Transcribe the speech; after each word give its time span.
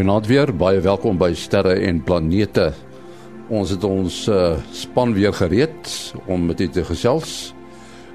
Goeienaand 0.00 0.28
weer, 0.30 0.48
baie 0.56 0.78
welkom 0.80 1.18
by 1.20 1.34
Sterre 1.36 1.74
en 1.84 1.98
Planete. 2.00 2.70
Ons 3.52 3.74
het 3.74 3.82
ons 3.84 4.14
uh, 4.32 4.54
span 4.72 5.10
weer 5.12 5.34
gereed 5.36 5.88
om 6.24 6.46
met 6.48 6.62
u 6.64 6.68
te 6.72 6.80
gesels. 6.88 7.32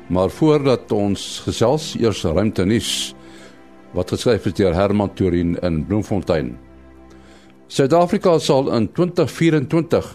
Maar 0.10 0.32
voordat 0.34 0.90
ons 0.98 1.26
gesels, 1.46 1.92
eers 2.02 2.24
ruimte 2.26 2.66
nuus 2.66 2.90
wat 3.94 4.10
geskryf 4.16 4.48
is 4.50 4.56
deur 4.58 4.74
Herman 4.74 5.14
Turin 5.14 5.60
in 5.62 5.78
Bloemfontein. 5.86 6.56
Suid-Afrika 7.70 8.34
sal 8.42 8.72
in 8.74 8.88
2024 8.90 10.08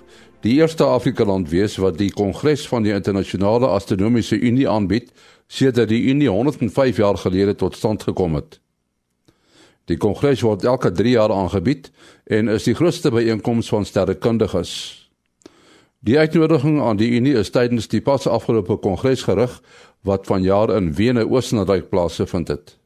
die 0.43 0.57
eerste 0.59 0.89
Afrika 0.91 1.23
land 1.25 1.53
wees 1.55 1.77
wat 1.79 2.01
die 2.03 2.11
kongres 2.11 2.65
van 2.67 2.83
die 2.83 2.97
internasionale 2.97 3.71
astronomiese 3.71 4.41
unie 4.43 4.67
aanbied 4.67 5.15
sedert 5.47 5.95
die 5.95 6.03
unie 6.11 6.33
105 6.35 6.99
jaar 6.99 7.23
gelede 7.29 7.55
tot 7.55 7.79
stand 7.79 8.03
gekom 8.11 8.35
het. 8.43 8.59
Die 9.91 9.99
kongres 9.99 10.45
word 10.47 10.63
elke 10.65 10.93
3 10.95 11.17
jaar 11.17 11.33
aangebied 11.35 11.89
en 12.31 12.49
is 12.53 12.69
die 12.69 12.77
grootste 12.79 13.11
byeenkoms 13.11 13.71
van 13.73 13.85
sterrekundiges. 13.85 14.73
Die 16.07 16.19
uitnodiging 16.19 16.79
aan 16.81 17.01
die 17.01 17.11
Unie 17.19 17.35
is 17.41 17.51
tydens 17.51 17.91
die 17.91 18.01
pas 18.01 18.29
afgelope 18.31 18.79
kongres 18.85 19.27
gerig 19.27 19.59
wat 20.07 20.31
vanjaar 20.31 20.71
in 20.77 20.95
Wene 20.95 21.27
Oostenryk 21.27 21.91
plaasgevind 21.91 22.49
het. 22.49 22.77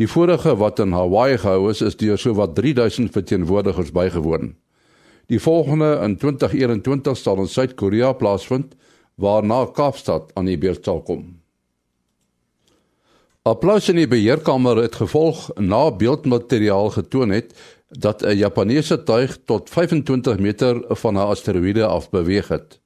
Die 0.00 0.08
vorige 0.08 0.54
wat 0.56 0.78
in 0.80 0.94
Hawaii 0.96 1.36
gehou 1.36 1.68
is, 1.70 1.82
is 1.82 1.98
deur 2.00 2.16
sowat 2.18 2.54
3000 2.56 3.10
verteenwoordigers 3.12 3.90
bygewoon. 3.92 4.54
Die 5.28 5.40
volgende 5.42 5.98
in 6.02 6.16
2021 6.16 7.18
sal 7.18 7.42
in 7.42 7.50
Suid-Korea 7.50 8.12
plaasvind 8.12 8.78
waarna 9.20 9.66
Kaapstad 9.66 10.30
aan 10.34 10.48
die 10.48 10.58
beurt 10.58 10.84
sal 10.84 11.02
kom. 11.02 11.39
Applous 13.48 13.86
in 13.88 13.96
die 13.96 14.04
beheerkamer 14.04 14.76
het 14.82 14.98
gevolg 15.00 15.46
na 15.56 15.86
beeldmateriaal 15.96 16.90
getoon 16.92 17.30
het 17.32 17.54
dat 17.88 18.20
'n 18.22 18.36
Japaneese 18.36 19.02
tuig 19.02 19.38
tot 19.44 19.70
25 19.70 20.38
meter 20.38 20.84
van 20.88 21.14
'n 21.14 21.24
asteroïde 21.32 21.86
af 21.86 22.10
beweeg 22.10 22.48
het. 22.48 22.80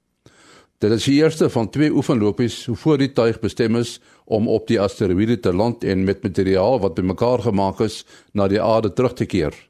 Dit 0.78 0.90
is 0.90 1.04
die 1.04 1.22
eerste 1.22 1.50
van 1.50 1.70
twee 1.70 1.90
oefenlopies 1.90 2.68
voor 2.70 2.98
die 2.98 3.12
tuig 3.12 3.40
bestem 3.40 3.76
is 3.76 4.00
om 4.24 4.48
op 4.48 4.66
die 4.66 4.80
asteroïde 4.80 5.40
te 5.40 5.52
land 5.52 5.84
en 5.84 6.04
met 6.04 6.22
materiaal 6.22 6.80
wat 6.80 6.94
bymekaar 6.94 7.38
gemaak 7.38 7.80
is 7.80 8.06
na 8.32 8.48
die 8.48 8.62
aarde 8.62 8.92
terug 8.92 9.12
te 9.12 9.26
keer. 9.26 9.68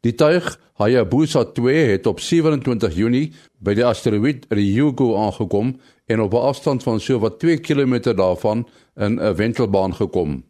Die 0.00 0.14
tuig 0.14 0.58
Hayabusa 0.72 1.44
2 1.44 1.90
het 1.90 2.06
op 2.06 2.20
27 2.20 2.94
Junie 2.94 3.32
by 3.58 3.74
die 3.74 3.84
asteroïde 3.84 4.46
Ryugu 4.48 5.14
aangekom 5.16 5.76
en 6.06 6.20
op 6.20 6.32
'n 6.32 6.36
afstand 6.36 6.82
van 6.82 7.00
so 7.00 7.18
wat 7.18 7.38
2 7.38 7.58
km 7.58 8.14
daarvan 8.14 8.68
in 8.94 9.20
'n 9.20 9.34
wentelbaan 9.34 9.94
gekom. 9.94 10.44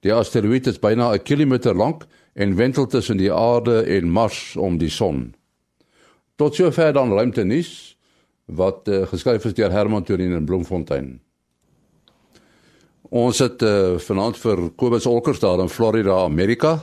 Die 0.00 0.12
asteroïde 0.12 0.70
is 0.70 0.78
byna 0.78 1.12
'n 1.12 1.22
kilometer 1.22 1.74
lank 1.74 2.06
en 2.32 2.56
wentel 2.56 2.86
tussen 2.86 3.16
die 3.16 3.32
aarde 3.32 3.82
en 3.82 4.10
Mars 4.10 4.56
om 4.56 4.78
die 4.78 4.90
son. 4.90 5.34
Tot 6.36 6.54
sover 6.54 6.92
dan 6.92 7.12
ruimte 7.12 7.44
nuus 7.44 7.98
wat 8.44 8.88
uh, 8.88 9.06
geskryf 9.06 9.44
is 9.44 9.54
deur 9.54 9.70
Herman 9.70 10.02
Turin 10.02 10.32
in 10.32 10.44
Bloemfontein. 10.44 11.20
Ons 13.02 13.38
het 13.38 13.62
uh, 13.62 13.98
vanaand 13.98 14.36
vir 14.36 14.70
Kobus 14.76 15.06
Olkers 15.06 15.38
daar 15.38 15.60
in 15.60 15.68
Florida, 15.68 16.24
Amerika. 16.24 16.80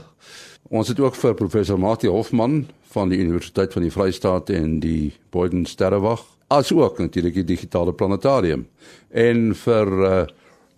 Ons 0.70 0.88
het 0.88 1.00
ook 1.00 1.16
vir 1.16 1.34
professor 1.34 1.80
Mati 1.80 2.08
Hofman 2.08 2.68
van 2.82 3.10
die 3.10 3.18
Universiteit 3.18 3.74
van 3.74 3.82
die 3.82 3.92
Vrystaat 3.92 4.50
en 4.50 4.80
die 4.80 5.14
Boyden 5.30 5.66
Sterrewag 5.66 6.39
as 6.50 6.72
ook 6.74 7.00
natuurlik 7.00 7.34
die 7.34 7.48
digitale 7.56 7.94
planetarium 7.94 8.68
en 9.10 9.50
vir 9.56 9.96
uh, 10.06 10.22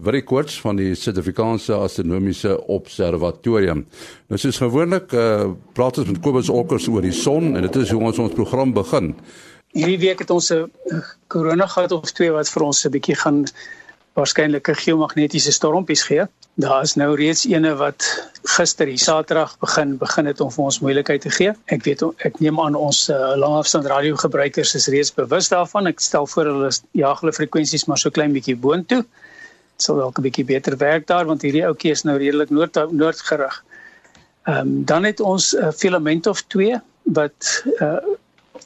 Very 0.02 0.23
Quartz 0.25 0.58
van 0.64 0.80
die 0.80 0.95
Suid-Afrikaanse 0.97 1.76
Astronomiese 1.77 2.55
Observatorium. 2.73 3.83
Nou 4.32 4.39
soos 4.42 4.58
gewoonlik 4.58 5.14
uh, 5.14 5.52
praat 5.77 5.99
ons 6.02 6.09
met 6.09 6.17
Kobus 6.26 6.49
Olkers 6.49 6.87
oor 6.89 7.05
die 7.05 7.14
son 7.14 7.54
en 7.54 7.67
dit 7.67 7.77
is 7.83 7.93
hoe 7.93 8.02
ons 8.09 8.21
ons 8.23 8.33
program 8.33 8.73
begin. 8.73 9.14
Hierdie 9.77 9.99
week 10.02 10.23
het 10.26 10.33
ons 10.33 10.52
'n 10.52 10.65
korona 11.27 11.67
gehad 11.67 11.92
of 11.92 12.11
twee 12.11 12.32
wat 12.32 12.49
vir 12.49 12.64
ons 12.64 12.86
'n 12.86 12.92
bietjie 12.92 13.15
gaan 13.15 13.45
waarskynlik 14.14 14.67
'n 14.70 14.76
geomagnetiese 14.76 15.52
stormpies 15.52 16.04
gee. 16.04 16.26
Daar 16.54 16.82
is 16.83 16.95
nou 16.95 17.16
reeds 17.16 17.45
ene 17.48 17.76
wat 17.76 18.04
gister 18.44 18.86
die 18.86 18.98
Saterdag 18.98 19.58
begin 19.60 19.98
begin 19.98 20.26
het 20.26 20.42
om 20.42 20.52
vir 20.52 20.64
ons 20.64 20.80
moeilikheid 20.80 21.22
te 21.22 21.30
gee. 21.30 21.54
Ek 21.66 21.83
weet 21.83 22.04
ek 22.26 22.39
neem 22.39 22.60
aan 22.60 22.76
ons 22.76 23.10
uh, 23.10 23.33
langafstand 23.36 23.86
radiogebruikers 23.86 24.76
is 24.76 24.88
reeds 24.88 25.14
bewus 25.14 25.48
daarvan. 25.50 25.88
Ek 25.88 26.00
stel 26.00 26.27
voor 26.27 26.45
hulle 26.45 26.71
jaag 26.92 27.20
hulle 27.20 27.33
frekwensies 27.33 27.86
maar 27.88 27.98
so 27.98 28.10
klein 28.10 28.33
bietjie 28.33 28.55
boontoe. 28.55 29.02
Dit 29.02 29.86
sal 29.88 29.95
dalk 29.95 30.20
'n 30.20 30.27
bietjie 30.27 30.45
beter 30.45 30.77
werk 30.77 31.08
daar 31.08 31.26
want 31.26 31.42
hierdie 31.42 31.66
ouetjie 31.66 31.92
is 31.92 32.04
nou 32.04 32.17
redelik 32.17 32.50
noord 32.50 32.76
noord 32.92 33.21
gerig. 33.21 33.64
Ehm 34.44 34.58
um, 34.58 34.86
dan 34.86 35.04
het 35.04 35.20
ons 35.20 35.54
uh, 35.54 35.71
filament 35.71 36.27
of 36.27 36.42
2 36.48 36.76
wat 37.04 37.64
uh, 37.80 37.98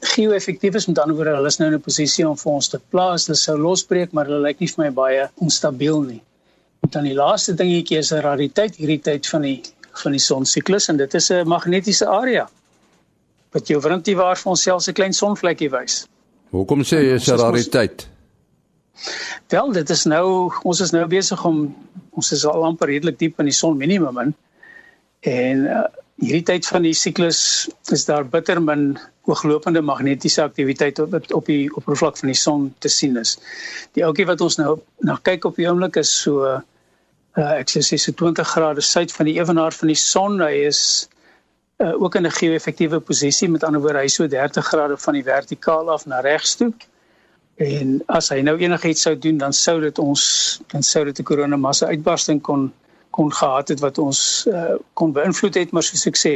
geo-effektief 0.00 0.74
is 0.74 0.86
met 0.86 0.98
ander 0.98 1.16
woorde 1.16 1.34
hulle 1.36 1.46
is 1.46 1.58
nou 1.58 1.68
in 1.70 1.76
'n 1.76 1.80
posisie 1.82 2.28
om 2.28 2.36
vir 2.36 2.52
ons 2.52 2.68
te 2.68 2.78
plaas. 2.78 3.26
Hulle 3.26 3.36
sou 3.36 3.56
losbreek, 3.58 4.12
maar 4.12 4.26
hulle 4.26 4.42
lyk 4.42 4.60
nie 4.60 4.68
vir 4.68 4.84
my 4.84 4.90
baie 4.90 5.28
onstabiel 5.36 6.00
nie. 6.02 6.22
Dan 6.90 7.04
die 7.04 7.14
laaste 7.14 7.54
dingetjie 7.54 7.98
is 7.98 8.12
'n 8.12 8.20
rariteit 8.20 8.76
hierdie 8.76 9.02
tyd 9.02 9.26
van 9.26 9.42
die 9.42 9.62
van 10.02 10.12
die 10.12 10.20
son 10.20 10.44
siklus 10.44 10.88
en 10.88 10.96
dit 10.96 11.14
is 11.14 11.30
'n 11.30 11.48
magnetiese 11.48 12.06
area 12.06 12.48
wat 13.52 13.68
jou 13.68 13.80
wrintie 13.80 14.16
waar 14.16 14.36
vir 14.36 14.50
onsself 14.50 14.88
'n 14.88 14.92
klein 14.92 15.12
sonvlekkie 15.12 15.70
wys. 15.70 16.06
Hoekom 16.50 16.82
sê 16.82 17.00
jy 17.02 17.14
is 17.14 17.28
'n 17.28 17.38
rariteit? 17.38 18.08
Wel, 19.48 19.72
dit 19.72 19.90
is 19.90 20.04
nou 20.04 20.52
ons 20.62 20.80
is 20.80 20.90
nou 20.90 21.06
besig 21.06 21.44
om 21.44 21.76
ons 22.10 22.32
is 22.32 22.44
al 22.44 22.64
amper 22.64 22.88
redelik 22.88 23.18
diep 23.18 23.40
in 23.40 23.44
die 23.44 23.54
son 23.54 23.76
minimum 23.76 24.18
in. 24.18 24.34
En 25.20 25.58
uh, 25.58 25.84
hierdie 26.22 26.44
tyd 26.48 26.66
van 26.66 26.86
die 26.86 26.94
siklus 26.96 27.40
is 27.92 28.06
daar 28.08 28.24
bitter 28.24 28.60
min 28.62 28.94
ooglopende 29.26 29.82
magnetiese 29.82 30.42
aktiwiteit 30.42 30.98
op 31.02 31.14
op 31.34 31.50
die 31.50 31.66
oppervlak 31.74 32.16
van 32.20 32.30
die 32.32 32.38
son 32.38 32.70
te 32.78 32.88
sien 32.88 33.16
is. 33.20 33.36
Die 33.92 34.04
ouetjie 34.06 34.26
wat 34.26 34.40
ons 34.40 34.56
nou 34.60 34.78
na 35.04 35.18
kyk 35.22 35.44
op 35.44 35.58
die 35.60 35.68
oomblik 35.68 35.98
is 36.00 36.12
so 36.22 36.46
uh, 36.46 36.60
ek 37.58 37.68
sê 37.68 37.98
so 38.00 38.12
20 38.12 38.48
grade 38.54 38.80
suid 38.80 39.12
van 39.12 39.28
die 39.28 39.36
ewenaar 39.36 39.76
van 39.76 39.92
die 39.92 39.98
son. 40.00 40.40
Hy 40.40 40.64
is 40.70 40.80
uh, 41.82 41.92
ook 42.00 42.16
in 42.16 42.26
'n 42.26 42.38
geo-effektiewe 42.38 43.00
posisie. 43.00 43.48
Met 43.48 43.64
ander 43.64 43.80
woorde, 43.80 43.98
hy 43.98 44.08
so 44.08 44.26
30 44.26 44.64
grade 44.64 44.96
van 44.96 45.14
die 45.14 45.24
vertikaal 45.24 45.90
af 45.90 46.06
na 46.06 46.20
regs 46.20 46.56
toe. 46.56 46.72
En 47.56 48.02
as 48.06 48.28
hy 48.28 48.40
nou 48.40 48.56
enigiets 48.58 49.02
sou 49.02 49.18
doen, 49.18 49.38
dan 49.38 49.52
sou 49.52 49.80
dit 49.80 49.98
ons 49.98 50.22
dan 50.72 50.82
sou 50.82 51.04
dit 51.04 51.18
'n 51.18 51.24
koronamassa 51.24 51.86
uitbarsting 51.86 52.40
kon 52.42 52.72
kon 53.16 53.32
gehad 53.32 53.72
het 53.72 53.80
wat 53.80 53.98
ons 53.98 54.20
uh, 54.52 54.76
kon 54.94 55.12
beïnvloed 55.16 55.56
het 55.60 55.72
maar 55.72 55.86
soos 55.86 56.06
ek 56.10 56.20
sê 56.20 56.34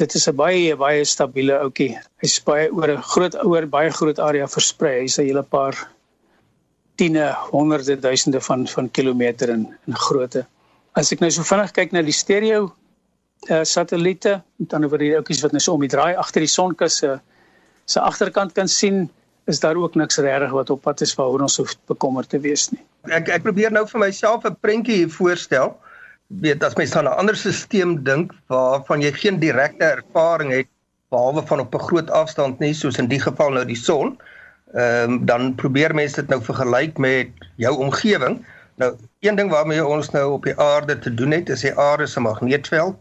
dit 0.00 0.14
is 0.18 0.28
'n 0.28 0.36
baie 0.36 0.76
baie 0.76 1.04
stabiele 1.04 1.58
ouetjie 1.64 1.92
hy's 2.22 2.38
baie 2.48 2.70
oor 2.70 2.90
'n 2.90 3.02
groot 3.12 3.34
oor 3.44 3.66
baie 3.66 3.90
groot 3.90 4.18
area 4.18 4.46
versprei. 4.46 5.00
Hy's 5.02 5.18
'n 5.18 5.26
hele 5.26 5.42
paar 5.42 5.74
tiene 6.96 7.34
honderde 7.50 7.96
duisende 8.00 8.40
van 8.40 8.66
van 8.66 8.90
kilometer 8.90 9.48
in 9.48 9.66
in 9.86 9.96
grootte. 10.06 10.46
As 10.94 11.12
ek 11.12 11.20
nou 11.20 11.30
so 11.30 11.42
vinnig 11.42 11.72
kyk 11.72 11.92
na 11.92 12.02
die 12.02 12.12
stereo 12.12 12.72
uh, 13.50 13.62
satelliete 13.62 14.42
dan 14.58 14.84
oor 14.84 14.98
die 14.98 15.14
ouetjies 15.16 15.42
wat 15.42 15.52
nou 15.52 15.60
so 15.60 15.74
om 15.74 15.80
die 15.80 15.94
draai 15.96 16.14
agter 16.14 16.40
die 16.40 16.54
sonkus 16.54 16.96
se 16.96 17.20
se 17.86 18.00
agterkant 18.00 18.52
kan 18.52 18.68
sien 18.68 19.10
is 19.46 19.60
daar 19.60 19.76
ook 19.76 19.94
niks 19.94 20.18
regtig 20.18 20.50
wat 20.50 20.70
op 20.70 20.82
pad 20.82 21.00
is 21.00 21.14
waaroor 21.14 21.42
ons 21.42 21.56
hoef 21.56 21.74
bekommerd 21.86 22.28
te 22.28 22.38
wees 22.40 22.70
nie. 22.72 22.82
Ek 23.12 23.28
ek 23.28 23.42
probeer 23.42 23.70
nou 23.70 23.86
vir 23.86 24.00
myself 24.00 24.44
'n 24.44 24.56
prentjie 24.60 25.08
voorstel 25.08 25.76
weet 26.40 26.64
as 26.64 26.74
mens 26.74 26.96
aan 26.96 27.04
'n 27.04 27.18
ander 27.20 27.36
stelsel 27.36 28.02
dink 28.02 28.32
waarvan 28.46 29.00
jy 29.00 29.12
geen 29.12 29.38
direkte 29.38 29.84
ervaring 29.84 30.52
het 30.52 30.68
behalwe 31.08 31.46
van 31.46 31.60
op 31.60 31.74
'n 31.74 31.86
groot 31.88 32.10
afstand 32.10 32.58
nie 32.58 32.74
soos 32.74 32.98
in 32.98 33.08
die 33.08 33.20
geval 33.20 33.50
nou 33.50 33.64
die 33.64 33.76
son 33.76 34.18
ehm 34.74 35.10
um, 35.10 35.26
dan 35.26 35.54
probeer 35.54 35.94
mense 35.94 36.20
dit 36.20 36.28
nou 36.28 36.42
vergelyk 36.42 36.98
met 36.98 37.28
jou 37.56 37.76
omgewing. 37.76 38.46
Nou 38.74 38.94
een 39.20 39.36
ding 39.36 39.50
waarmee 39.50 39.86
ons 39.86 40.10
nou 40.10 40.32
op 40.32 40.44
die 40.44 40.58
aarde 40.58 40.98
te 40.98 41.14
doen 41.14 41.30
het 41.30 41.48
is 41.48 41.60
die 41.60 41.78
aarde 41.78 42.06
se 42.06 42.20
magneetveld 42.20 42.96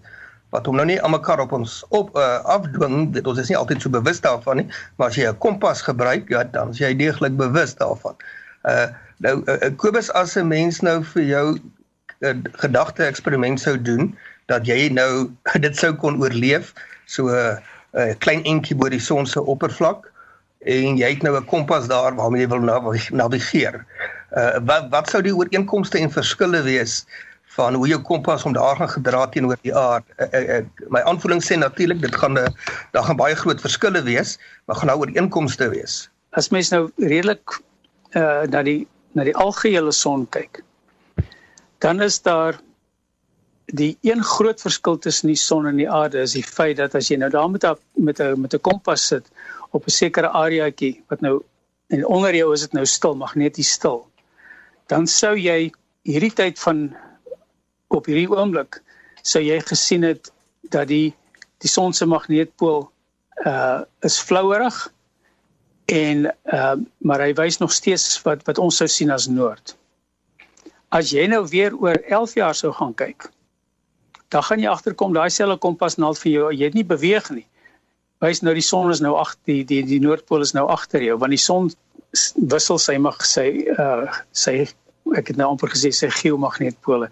wat 0.50 0.65
hom 0.65 0.75
nou 0.75 0.86
nie 0.86 1.01
almekaar 1.01 1.39
op 1.39 1.51
ons 1.51 1.86
op 1.89 2.18
uh, 2.18 2.44
afdwing 2.45 3.13
dit 3.13 3.27
ons 3.27 3.39
is 3.39 3.50
nie 3.50 3.57
altyd 3.57 3.81
so 3.81 3.89
bewus 3.89 4.21
daarvan 4.21 4.62
nie 4.62 4.68
maar 4.95 5.07
as 5.07 5.15
jy 5.15 5.25
'n 5.29 5.38
kompas 5.38 5.81
gebruik 5.81 6.29
ja 6.29 6.44
dan 6.44 6.69
is 6.69 6.77
jy 6.77 6.95
deeglik 6.95 7.38
bewus 7.38 7.75
daarvan. 7.75 8.15
Uh 8.63 8.88
nou 9.18 9.41
uh, 9.45 9.71
Kobus 9.75 10.12
as 10.12 10.38
'n 10.38 10.47
mens 10.47 10.79
nou 10.79 11.03
vir 11.03 11.24
jou 11.24 11.57
'n 12.23 12.43
gedagte 12.63 13.05
eksperiment 13.05 13.59
sou 13.59 13.75
doen 13.81 14.17
dat 14.45 14.65
jy 14.67 14.89
nou 14.89 15.31
dit 15.65 15.77
sou 15.77 15.93
kon 15.93 16.21
oorleef 16.21 16.73
so 17.05 17.27
'n 17.27 17.35
uh, 17.35 17.57
uh, 17.99 18.13
klein 18.19 18.43
entjie 18.43 18.75
bo 18.75 18.89
die 18.89 18.99
son 18.99 19.25
se 19.25 19.41
oppervlak 19.41 20.09
en 20.65 20.97
jy 20.97 21.09
het 21.15 21.23
nou 21.23 21.35
'n 21.37 21.45
kompas 21.45 21.87
daar 21.87 22.15
waarmee 22.15 22.41
jy 22.41 22.47
wil 22.47 22.63
navigeer. 23.11 23.85
Uh 24.37 24.59
wat 24.65 24.89
wat 24.89 25.09
sou 25.09 25.21
die 25.21 25.35
ooreenkomste 25.35 25.99
en 25.99 26.11
verskille 26.11 26.61
wees 26.61 27.05
van 27.55 27.73
hoe 27.73 27.87
jou 27.87 28.01
kompas 28.01 28.43
om 28.43 28.53
daar 28.53 28.75
gaan 28.75 28.89
gedra 28.89 29.27
teenoor 29.27 29.57
die 29.61 29.75
aarde? 29.75 30.05
Uh, 30.17 30.27
uh, 30.33 30.57
uh, 30.57 30.65
my 30.89 31.01
aanvoeling 31.01 31.43
sê 31.43 31.57
natuurlik 31.57 32.01
dit 32.01 32.15
gaan 32.15 32.33
'n 32.33 32.37
uh, 32.37 32.47
daar 32.91 33.03
gaan 33.03 33.15
baie 33.15 33.35
groot 33.35 33.61
verskille 33.61 34.01
wees, 34.03 34.39
maar 34.65 34.75
gaan 34.75 34.87
daar 34.87 34.97
ooreenkomste 34.97 35.69
wees. 35.69 36.09
As 36.31 36.49
mens 36.49 36.69
nou 36.69 36.89
redelik 36.97 37.61
uh 38.15 38.41
na 38.49 38.63
die 38.63 38.87
na 39.11 39.23
die 39.23 39.35
algehele 39.35 39.91
son 39.91 40.29
kyk, 40.29 40.63
dan 41.83 42.01
is 42.01 42.21
daar 42.24 42.59
die 43.65 43.97
een 44.01 44.24
groot 44.24 44.62
verskil 44.62 44.97
tussen 44.97 45.27
die 45.27 45.39
son 45.39 45.68
en 45.68 45.80
die 45.80 45.89
aarde 45.89 46.21
is 46.24 46.35
die 46.38 46.45
feit 46.47 46.77
dat 46.80 46.95
as 46.95 47.09
jy 47.12 47.18
nou 47.19 47.30
daar 47.31 47.50
met 47.51 47.65
'n 47.65 47.75
met 48.07 48.19
'n 48.19 48.39
met 48.41 48.53
'n 48.53 48.62
kompas 48.62 49.07
sit 49.07 49.25
op 49.71 49.85
'n 49.85 49.97
sekere 50.01 50.30
areaatjie 50.30 51.03
wat 51.07 51.21
nou 51.21 51.44
en 51.88 52.06
onder 52.06 52.35
jou 52.35 52.53
is 52.53 52.62
dit 52.62 52.74
nou 52.74 52.85
stil, 52.85 53.15
magneties 53.15 53.71
stil. 53.71 54.07
Dan 54.88 55.07
sou 55.07 55.35
jy 55.38 55.71
hierdie 56.01 56.33
tyd 56.33 56.59
van 56.59 56.95
op 57.88 58.06
hierdie 58.06 58.29
oomblik 58.29 58.81
sou 59.21 59.44
jy 59.44 59.59
gesien 59.62 60.03
het 60.03 60.31
dat 60.62 60.88
die 60.88 61.13
die 61.63 61.69
son 61.69 61.94
se 61.94 62.06
magneetpool 62.06 62.91
uh 63.45 63.81
is 64.01 64.19
flouerig 64.19 64.94
en 65.86 66.25
uh 66.53 66.75
maar 66.97 67.19
hy 67.19 67.33
wys 67.33 67.57
nog 67.57 67.71
steeds 67.71 68.21
wat 68.24 68.44
wat 68.47 68.57
ons 68.57 68.77
sou 68.77 68.88
sien 68.88 69.12
as 69.12 69.27
noord. 69.27 69.75
As 70.93 71.09
jy 71.09 71.23
nou 71.25 71.41
weer 71.49 71.73
oor 71.73 71.97
11 72.05 72.35
jaar 72.37 72.53
sou 72.53 72.69
gaan 72.77 72.93
kyk, 72.93 73.25
dan 74.33 74.43
gaan 74.45 74.61
jy 74.61 74.69
agterkom 74.69 75.15
daai 75.15 75.31
selfe 75.33 75.57
kompas 75.61 75.97
naald 75.97 76.19
vir 76.21 76.31
jou, 76.31 76.51
jy 76.53 76.69
het 76.69 76.77
nie 76.77 76.85
beweeg 76.85 77.29
nie. 77.33 77.47
Wys 78.21 78.43
nou 78.45 78.53
die 78.53 78.65
son 78.65 78.93
is 78.93 79.01
nou 79.01 79.15
ag 79.17 79.33
die 79.49 79.63
die 79.67 79.81
die 79.89 79.99
noordpool 80.03 80.45
is 80.45 80.53
nou 80.53 80.67
agter 80.71 81.01
jou 81.03 81.17
want 81.19 81.33
die 81.33 81.41
son 81.41 81.71
wissel 82.53 82.77
sy 82.79 82.95
mag 83.01 83.25
sy 83.25 83.47
uh 83.73 84.05
sy 84.43 84.53
ek 85.17 85.33
het 85.33 85.39
nou 85.39 85.49
amper 85.51 85.73
gesê 85.73 85.89
sy 85.97 86.11
geomagneetpole. 86.13 87.09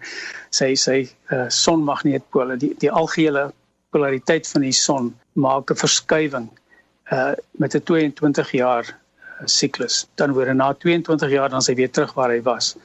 Sy 0.54 0.70
sy 0.84 0.96
uh 1.34 1.48
sonmagneetpole, 1.50 2.56
die 2.62 2.72
die 2.84 2.90
algehele 3.02 3.48
polariteit 3.92 4.46
van 4.54 4.66
die 4.68 4.76
son 4.78 5.10
maak 5.34 5.74
'n 5.74 5.82
verskywing 5.82 6.48
uh 7.10 7.34
met 7.58 7.74
'n 7.74 7.82
22 7.90 8.54
jaar 8.62 8.86
uh, 8.86 9.46
siklus. 9.46 10.06
Dan 10.14 10.38
word 10.38 10.54
na 10.54 10.72
22 10.72 11.30
jaar 11.34 11.50
dan 11.50 11.62
sy 11.62 11.74
weer 11.74 11.90
terug 11.90 12.14
waar 12.14 12.30
hy 12.30 12.40
was. 12.46 12.76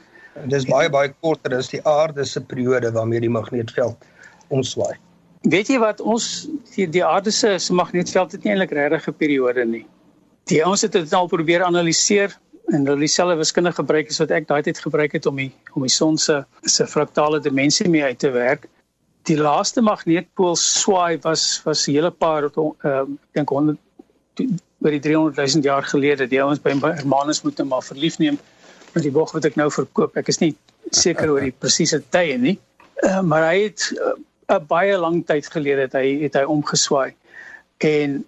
Dis 0.46 0.66
baie 0.68 0.90
baie 0.90 1.12
korter 1.20 1.56
as 1.56 1.68
die 1.72 1.80
aarde 1.86 2.24
se 2.24 2.40
periode 2.40 2.92
waarmee 2.92 3.20
die 3.20 3.32
magneetveld 3.32 3.96
omswaai. 4.54 4.96
Weet 5.46 5.68
jy 5.68 5.78
wat 5.82 6.00
ons 6.00 6.48
die, 6.74 6.86
die 6.86 7.04
aarde 7.04 7.30
se 7.34 7.56
magneetveld 7.72 8.32
het 8.32 8.44
nie 8.44 8.52
eintlik 8.52 8.74
regtig 8.76 9.08
'n 9.08 9.18
periode 9.18 9.64
nie. 9.64 9.86
Die 10.50 10.64
ons 10.64 10.82
het 10.82 10.92
dit 10.92 11.12
al 11.12 11.28
probeer 11.28 11.64
analiseer 11.64 12.36
en 12.72 12.86
hulle 12.86 13.00
dieselfde 13.00 13.36
wiskunde 13.36 13.72
gebruik 13.72 14.10
as 14.10 14.18
wat 14.18 14.30
ek 14.30 14.48
daai 14.48 14.62
tyd 14.62 14.78
gebruik 14.78 15.12
het 15.12 15.26
om 15.26 15.36
die 15.36 15.52
om 15.74 15.82
die 15.82 15.92
son 15.92 16.18
se 16.18 16.44
se 16.62 16.86
fraktale 16.86 17.40
dimensie 17.40 17.88
mee 17.88 18.02
uit 18.02 18.18
te 18.18 18.30
werk. 18.30 18.68
Die 19.22 19.36
laaste 19.36 19.80
magneetpool 19.80 20.56
swaai 20.56 21.18
was 21.22 21.62
was 21.64 21.86
'n 21.88 21.92
hele 21.92 22.10
paar 22.10 22.44
ehm 22.44 22.74
uh, 22.84 23.00
ek 23.00 23.34
dink 23.34 23.48
100 23.48 23.78
oor 24.80 24.90
die 24.90 25.00
300 25.00 25.36
000 25.36 25.64
jaar 25.64 25.82
gelede. 25.82 26.26
Die 26.26 26.42
ouens 26.42 26.60
by 26.62 26.70
Hermanus 26.70 27.42
moet 27.42 27.58
hom 27.58 27.68
maar 27.68 27.82
verlief 27.82 28.18
neem 28.18 28.38
met 28.98 29.06
die 29.06 29.14
bog 29.14 29.34
wat 29.36 29.46
ek 29.48 29.58
nou 29.60 29.68
verkoop. 29.72 30.16
Ek 30.20 30.30
is 30.32 30.40
nie 30.42 30.52
seker 30.90 31.30
oor 31.34 31.44
die 31.44 31.54
presiese 31.54 32.00
tye 32.14 32.38
nie. 32.40 32.56
Uh, 33.04 33.20
maar 33.22 33.46
hy 33.50 33.68
het 33.68 33.84
eh, 33.94 34.16
'n 34.48 34.56
uh, 34.56 34.60
baie 34.66 34.96
lang 34.98 35.22
tyd 35.26 35.46
gelede 35.54 35.86
het 35.86 35.94
hy 35.94 36.18
het 36.24 36.34
hy 36.34 36.44
omgeswaai. 36.48 37.14
En 37.84 38.24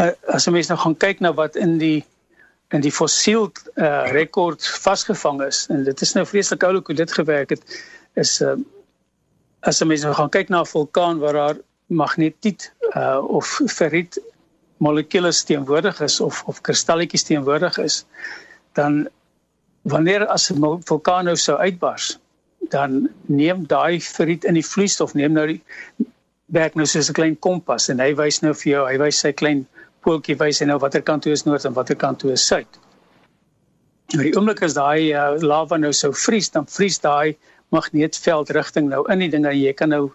uh, 0.00 0.12
as 0.34 0.46
jy 0.46 0.52
mens 0.52 0.70
nou 0.72 0.78
gaan 0.80 0.96
kyk 0.96 1.20
na 1.20 1.32
wat 1.36 1.56
in 1.56 1.78
die 1.78 2.04
in 2.74 2.82
die 2.82 2.90
fossiel 2.90 3.46
uh, 3.78 4.10
rekord 4.10 4.64
vasgevang 4.82 5.44
is 5.46 5.66
en 5.70 5.84
dit 5.86 6.00
is 6.02 6.14
nou 6.16 6.24
vreeslik 6.26 6.64
oulik 6.66 6.88
hoe 6.90 6.96
dit 6.98 7.12
gewerk 7.12 7.54
het 7.54 7.76
is 8.18 8.40
uh, 8.42 8.56
as 9.62 9.78
jy 9.80 9.86
mens 9.86 10.06
nou 10.06 10.14
gaan 10.18 10.32
kyk 10.34 10.50
na 10.50 10.64
'n 10.64 10.72
vulkaan 10.72 11.22
waar 11.22 11.38
daar 11.38 11.60
magnetiet 11.86 12.72
uh, 12.96 13.22
of 13.22 13.60
ferriet 13.70 14.18
molekules 14.82 15.44
teenwoordig 15.44 16.00
is 16.00 16.20
of 16.20 16.42
of 16.50 16.60
kristalletjies 16.60 17.28
teenwoordig 17.30 17.78
is 17.78 18.04
dan 18.74 19.06
wanneer 19.92 20.26
as 20.26 20.50
'n 20.50 20.62
vulkaan 20.88 21.24
nou 21.24 21.36
sou 21.36 21.56
uitbars 21.56 22.18
dan 22.70 23.08
neem 23.26 23.66
daai 23.66 24.00
ferriet 24.00 24.44
in 24.44 24.54
die 24.54 24.66
vloeistof 24.66 25.14
neem 25.14 25.32
nou 25.32 25.46
die 25.46 25.60
werk 26.46 26.74
nou 26.74 26.86
soos 26.86 27.08
'n 27.10 27.18
klein 27.18 27.36
kompas 27.38 27.88
en 27.88 28.00
hy 28.00 28.14
wys 28.14 28.42
nou 28.42 28.54
vir 28.54 28.72
jou 28.72 28.86
hy 28.86 28.96
wys 28.98 29.20
sy 29.20 29.32
klein 29.32 29.66
poeltjie 30.06 30.38
wys 30.38 30.60
hy 30.62 30.66
nou 30.66 30.78
watter 30.78 31.02
kant 31.02 31.22
toe 31.22 31.32
is 31.32 31.44
noord 31.46 31.64
en 31.64 31.74
watter 31.74 31.96
kant 31.96 32.18
toe 32.18 32.32
is 32.32 32.46
suid. 32.46 32.78
Nou 34.14 34.22
die 34.22 34.34
oomblik 34.38 34.62
as 34.62 34.74
daai 34.74 35.12
uh, 35.12 35.34
lava 35.42 35.78
nou 35.78 35.92
sou 35.92 36.12
vries 36.12 36.50
dan 36.54 36.66
vries 36.66 36.98
daai 37.02 37.36
magneetveld 37.74 38.50
rigting 38.50 38.88
nou 38.88 39.02
in 39.12 39.24
die 39.24 39.30
ding 39.30 39.46
en 39.46 39.58
jy 39.58 39.72
kan 39.72 39.90
nou 39.90 40.12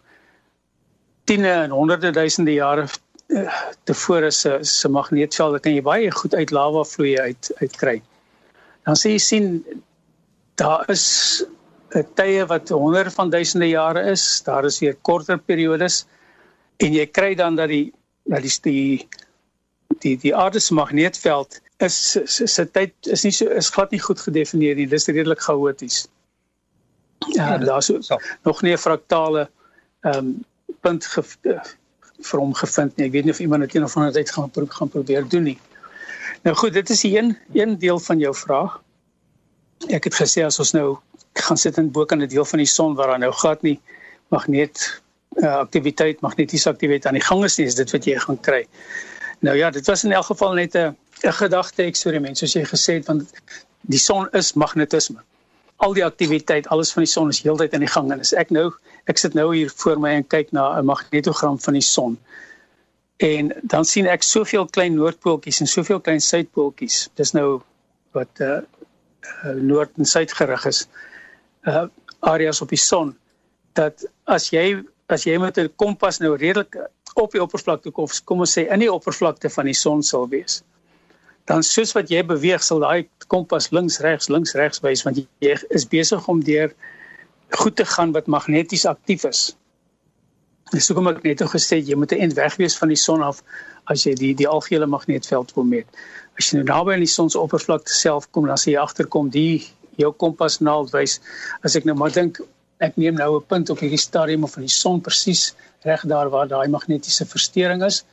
tiene 1.28 1.52
en 1.66 1.76
honderde 1.76 2.12
duisende 2.12 2.54
jare 2.56 2.88
uh, 2.88 3.60
tevore 3.84 4.32
se 4.32 4.60
se 4.64 4.90
magneetvelde 4.90 5.60
kan 5.60 5.76
jy 5.76 5.84
baie 5.84 6.12
goed 6.12 6.36
uit 6.36 6.52
lava 6.52 6.86
vloeie 6.88 7.20
uit 7.20 7.52
uitkry. 7.60 8.02
Dan 8.88 8.98
sê 8.98 9.14
jy 9.16 9.22
sien 9.22 9.48
daar 10.62 10.90
is 10.90 11.44
'n 11.96 12.06
tye 12.16 12.46
wat 12.46 12.70
honderde 12.70 13.12
van 13.12 13.30
duisende 13.30 13.68
jare 13.70 14.04
is, 14.12 14.42
daar 14.44 14.66
is 14.66 14.80
weer 14.80 14.96
korter 14.96 15.38
periodes 15.38 16.06
en 16.78 16.94
jy 16.94 17.06
kry 17.06 17.36
dan 17.36 17.56
dat 17.56 17.70
die 17.70 17.94
dat 18.26 18.42
die 18.42 18.60
die 18.62 19.08
die, 20.00 20.18
die 20.18 20.36
aarde 20.36 20.60
se 20.60 20.74
magneetveld 20.74 21.60
is 21.78 22.18
se 22.26 22.66
tyd 22.72 22.94
is 23.16 23.24
nie 23.24 23.32
so 23.32 23.50
is 23.50 23.70
glad 23.70 23.92
nie 23.92 24.00
goed 24.00 24.20
gedefinieer 24.20 24.76
nie, 24.76 24.88
dis 24.88 25.08
redelik 25.08 25.42
chaoties. 25.42 26.08
Ja, 27.36 27.58
daar's 27.58 27.86
so, 27.86 28.18
nog 28.44 28.62
nie 28.62 28.74
'n 28.74 28.78
fraktale 28.78 29.50
ehm 30.02 30.18
um, 30.18 30.46
punt 30.82 31.06
ge, 31.06 31.24
vir 32.22 32.40
hom 32.40 32.54
gevind 32.54 32.98
nie. 32.98 33.06
Ek 33.06 33.12
weet 33.12 33.26
nie 33.26 33.34
of 33.34 33.40
iemand 33.40 33.66
dit 33.66 33.76
eendag 33.76 33.92
van 33.92 34.08
die 34.08 34.14
tyd 34.14 34.32
gaan 34.32 34.50
pro 34.50 34.66
gaan 34.66 34.90
probeer 34.90 35.28
doen 35.28 35.44
nie. 35.44 35.58
Nou 36.42 36.56
goed, 36.56 36.74
dit 36.74 36.90
is 36.90 37.04
een 37.04 37.38
een 37.54 37.78
deel 37.78 38.00
van 38.00 38.20
jou 38.20 38.36
vraag. 38.36 38.82
Ek 39.88 40.04
het 40.04 40.16
gesê 40.16 40.42
as 40.46 40.60
ons 40.60 40.72
nou 40.74 40.98
gaan 41.34 41.58
sit 41.58 41.78
in 41.78 41.92
bo 41.92 42.06
kan 42.06 42.22
'n 42.22 42.28
deel 42.28 42.46
van 42.46 42.58
die 42.58 42.68
son 42.68 42.96
waar 42.96 43.08
daar 43.08 43.20
nou 43.20 43.32
glad 43.32 43.62
nie 43.62 43.80
magneet 44.28 45.02
uh, 45.36 45.56
aktiwiteit, 45.56 46.22
magnetiese 46.22 46.70
aktiwiteit 46.70 47.06
aan 47.06 47.20
die 47.20 47.28
gang 47.28 47.44
is 47.44 47.58
nie, 47.58 47.68
is 47.68 47.76
dit 47.76 47.92
wat 47.92 48.06
jy 48.06 48.18
gaan 48.20 48.40
kry. 48.40 48.66
Nou 49.40 49.58
ja, 49.58 49.70
dit 49.70 49.86
was 49.86 50.04
in 50.04 50.12
elk 50.12 50.26
geval 50.26 50.54
net 50.54 50.76
'n 50.76 50.98
'n 51.24 51.34
gedagte 51.34 51.84
eksperiment 51.84 52.38
soos 52.38 52.54
jy 52.54 52.66
gesê 52.66 52.94
het 52.94 53.06
want 53.06 53.30
die 53.82 54.00
son 54.00 54.28
is 54.32 54.54
magnetisme. 54.54 55.22
Al 55.76 55.94
die 55.94 56.06
aktiwiteit, 56.06 56.68
alles 56.68 56.92
van 56.92 57.04
die 57.04 57.12
son 57.12 57.30
is 57.30 57.42
heeltyd 57.42 57.74
in 57.74 57.80
die 57.80 57.94
gang 57.94 58.12
en 58.12 58.20
as 58.20 58.34
ek 58.34 58.50
nou 58.50 58.72
ek 59.06 59.18
sit 59.18 59.34
nou 59.34 59.56
hier 59.56 59.72
voor 59.76 60.00
my 60.00 60.10
en 60.10 60.28
kyk 60.28 60.52
na 60.52 60.80
'n 60.80 60.86
magnetogram 60.86 61.60
van 61.60 61.74
die 61.74 61.88
son. 61.96 62.18
En 63.22 63.52
dan 63.62 63.86
sien 63.86 64.08
ek 64.10 64.24
soveel 64.26 64.66
klein 64.66 64.96
noordpooltjies 64.98 65.62
en 65.62 65.70
soveel 65.70 66.00
klein 66.02 66.22
suidpooltjies. 66.26 67.04
Dis 67.20 67.36
nou 67.38 67.62
wat 68.18 68.42
uh, 68.42 68.62
uh 69.46 69.58
noord 69.58 69.98
en 70.02 70.10
suid 70.10 70.34
gerig 70.34 70.66
is 70.66 70.88
uh 71.70 71.86
areas 72.22 72.62
op 72.62 72.70
die 72.70 72.82
son 72.82 73.16
dat 73.78 74.04
as 74.30 74.50
jy 74.54 74.82
as 75.10 75.26
jy 75.26 75.38
met 75.42 75.58
'n 75.58 75.70
kompas 75.76 76.20
nou 76.20 76.36
redelik 76.36 76.78
op 77.14 77.32
die 77.32 77.42
oppervlakte 77.42 77.92
kom 77.92 78.08
kom 78.26 78.40
ons 78.40 78.58
sê 78.58 78.68
in 78.68 78.80
die 78.80 78.92
oppervlakte 78.92 79.50
van 79.50 79.66
die 79.66 79.78
son 79.78 80.04
sal 80.04 80.28
wees 80.30 80.62
dan 81.46 81.64
soos 81.64 81.94
wat 81.98 82.10
jy 82.10 82.24
beweeg 82.24 82.64
sal 82.64 82.80
daai 82.80 83.10
kompas 83.28 83.72
links 83.72 84.00
regs 84.00 84.30
links 84.30 84.54
regs 84.56 84.84
wys 84.86 85.04
want 85.04 85.18
jy 85.18 85.58
is 85.70 85.86
besig 85.86 86.28
om 86.28 86.44
deur 86.44 86.74
goed 87.50 87.76
te 87.76 87.86
gaan 87.86 88.12
wat 88.12 88.28
magneties 88.28 88.86
aktief 88.86 89.26
is 89.26 89.56
dis 90.72 90.88
hoekom 90.88 91.12
ek 91.12 91.24
net 91.24 91.44
gesê 91.54 91.82
jy 91.82 91.96
moet 91.96 92.12
end 92.12 92.34
weg 92.40 92.56
wees 92.62 92.78
van 92.78 92.90
die 92.90 93.00
son 93.00 93.22
af 93.22 93.44
as 93.92 94.06
jy 94.06 94.16
die 94.16 94.34
die 94.34 94.48
algehele 94.48 94.88
magneetveld 94.88 95.54
wil 95.56 95.68
meet 95.76 95.88
as 96.38 96.52
jy 96.52 96.62
nou 96.62 96.68
naby 96.70 96.96
aan 96.96 97.06
die 97.06 97.16
son 97.18 97.30
se 97.30 97.40
oppervlakte 97.40 97.94
self 97.94 98.32
kom 98.32 98.48
dan 98.48 98.60
sê 98.62 98.74
jy 98.74 98.82
agterkom 98.82 99.30
die 99.30 99.62
jou 100.00 100.12
kompasnaald 100.24 100.92
wys. 100.96 101.20
As 101.66 101.76
ek 101.78 101.88
nou 101.88 101.96
maar 102.00 102.14
dink 102.16 102.42
ek 102.82 102.98
neem 102.98 103.20
nou 103.20 103.38
'n 103.38 103.48
punt 103.48 103.70
op 103.70 103.80
hierdie 103.80 104.02
stadium 104.02 104.44
of 104.44 104.54
van 104.58 104.66
die 104.66 104.76
son 104.76 105.02
presies 105.02 105.54
reg 105.86 106.02
daar 106.06 106.30
waar 106.30 106.48
daai 106.48 106.68
magnetiese 106.68 107.26
verstoring 107.26 107.84
is. 107.84 108.04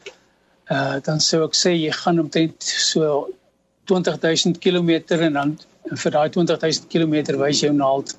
Uh 0.70 1.00
dan 1.00 1.20
sou 1.20 1.44
ek 1.44 1.54
sê 1.54 1.72
jy 1.72 1.92
gaan 1.92 2.20
omtrent 2.20 2.62
so 2.62 3.28
20000 3.86 4.58
km 4.60 4.90
en 5.24 5.32
dan 5.32 5.58
vir 6.02 6.12
daai 6.12 6.28
20000 6.28 6.88
km 6.92 7.38
wys 7.38 7.60
jou 7.60 7.72
naald 7.72 8.16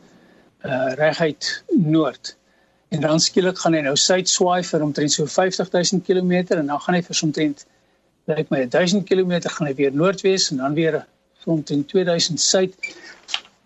uh 0.65 0.95
reguit 0.95 1.63
noord. 1.69 2.35
En 2.89 3.01
dan 3.01 3.19
skielik 3.21 3.59
gaan 3.61 3.75
hy 3.77 3.81
nou 3.85 3.95
suid 3.95 4.29
swaai 4.29 4.63
vir 4.65 4.83
omtrent 4.85 5.13
so 5.13 5.25
50000 5.29 6.05
km 6.05 6.31
en 6.57 6.71
dan 6.71 6.79
gaan 6.85 6.97
hy 6.97 7.01
vir 7.05 7.21
omtrent 7.27 7.65
lyk 8.29 8.49
my 8.53 8.63
1000 8.65 9.05
km 9.09 9.35
gaan 9.45 9.69
hy 9.69 9.75
weer 9.77 9.93
noordwes 9.93 10.49
en 10.51 10.63
dan 10.63 10.77
weer 10.77 11.03
omtrent 11.49 11.87
2000 11.89 12.41
suid 12.41 12.73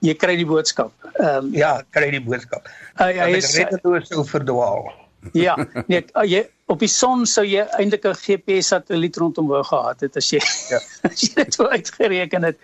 jy 0.03 0.15
kry 0.19 0.35
die 0.39 0.47
boodskap. 0.47 0.91
Ehm 1.13 1.47
um, 1.47 1.53
ja, 1.55 1.77
kry 1.95 2.09
die 2.11 2.23
boodskap. 2.23 2.67
Uh, 2.99 3.09
ja, 3.15 3.29
jy 3.31 3.39
is 3.39 3.53
redeloos 3.55 4.11
so 4.11 4.25
verdwaal. 4.27 4.91
Ja, 5.31 5.55
nee, 5.87 6.01
uh, 6.19 6.25
jy 6.27 6.43
op 6.71 6.81
die 6.83 6.89
son 6.91 7.23
sou 7.29 7.45
jy 7.47 7.63
eintlik 7.77 8.05
'n 8.09 8.19
GPS 8.19 8.73
satelliet 8.73 9.17
rondom 9.21 9.47
wou 9.47 9.63
gehad 9.63 10.03
het 10.03 10.19
as 10.19 10.31
jy 10.33 10.41
ja. 10.71 10.81
as 11.09 11.23
jy 11.23 11.31
dit 11.39 11.55
sou 11.55 11.69
uitgereken 11.71 12.49
het. 12.49 12.59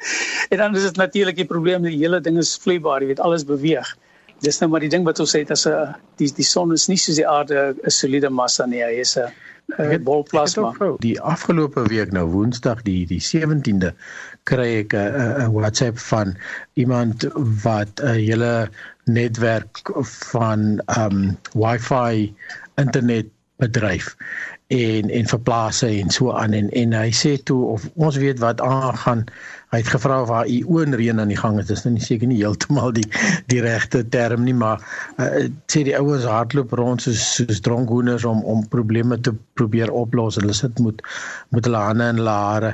En 0.50 0.58
dan 0.66 0.76
is 0.76 0.88
dit 0.90 1.00
natuurlik 1.00 1.40
die 1.40 1.48
probleem 1.48 1.88
die 1.88 1.96
hele 1.96 2.20
ding 2.20 2.38
is 2.38 2.58
vloeibaar, 2.60 3.02
jy 3.02 3.14
weet 3.14 3.24
alles 3.24 3.48
beweeg. 3.48 3.96
Dis 4.42 4.60
nou 4.62 4.70
maar 4.72 4.84
die 4.86 4.92
ding 4.92 5.06
wat 5.08 5.20
ons 5.20 5.36
sê 5.36 5.44
as 5.52 5.68
'n 5.68 5.96
die 6.18 6.32
die 6.36 6.48
son 6.48 6.74
is 6.74 6.88
nie 6.88 6.98
soos 6.98 7.16
die 7.16 7.28
aarde 7.28 7.76
'n 7.84 7.90
soliede 7.90 8.30
massa 8.30 8.66
nie, 8.66 8.84
hy 8.84 9.00
is 9.06 9.18
'n 9.18 10.04
bol 10.04 10.24
plasma. 10.24 10.74
Die 11.00 11.20
afgelope 11.22 11.84
week 11.90 12.12
nou 12.12 12.26
Woensdag 12.34 12.84
die 12.84 13.06
die 13.06 13.22
17de 13.22 13.94
kry 14.44 14.70
ek 14.84 14.94
'n 14.94 15.52
WhatsApp 15.54 16.00
van 16.00 16.38
iemand 16.74 17.28
wat 17.64 18.02
'n 18.02 18.16
hele 18.16 18.70
netwerk 19.06 19.82
van 20.32 20.82
um 20.98 21.38
Wi-Fi 21.54 22.34
internet 22.78 23.28
bedryf 23.60 24.16
en 24.68 25.10
en 25.10 25.28
verplaas 25.28 25.82
en 25.82 26.10
so 26.10 26.32
aan 26.32 26.54
en 26.54 26.70
en 26.70 26.94
hy 26.94 27.10
sê 27.12 27.38
toe 27.44 27.66
of 27.66 27.90
ons 27.96 28.18
weet 28.22 28.40
wat 28.40 28.62
aangaan 28.62 29.26
hy 29.70 29.82
het 29.84 29.90
gevra 29.94 30.22
of 30.24 30.32
haar 30.34 30.48
oonreën 30.50 31.20
aan 31.22 31.32
die 31.32 31.38
gang 31.38 31.60
is. 31.62 31.68
Dis 31.70 31.84
nou 31.86 31.94
nie 31.96 32.06
seker 32.06 32.30
nie 32.30 32.40
heeltemal 32.42 32.94
die 32.96 33.06
die 33.52 33.62
regte 33.66 34.02
term 34.16 34.46
nie 34.48 34.56
maar 34.58 34.82
uh, 35.22 35.46
sê 35.72 35.84
die 35.88 35.98
ouens 35.98 36.26
hardloop 36.30 36.74
rond 36.80 37.04
soos 37.06 37.22
soos 37.38 37.62
dronkhoenders 37.66 38.26
om 38.30 38.42
om 38.50 38.66
probleme 38.74 39.20
te 39.22 39.36
probeer 39.60 39.94
oplos. 39.94 40.40
Hulle 40.42 40.58
sit 40.58 40.82
moet 40.84 41.04
met 41.54 41.70
hulle 41.70 41.86
hande 41.86 42.10
in 42.14 42.24
hulle 42.24 42.40
hare 42.46 42.74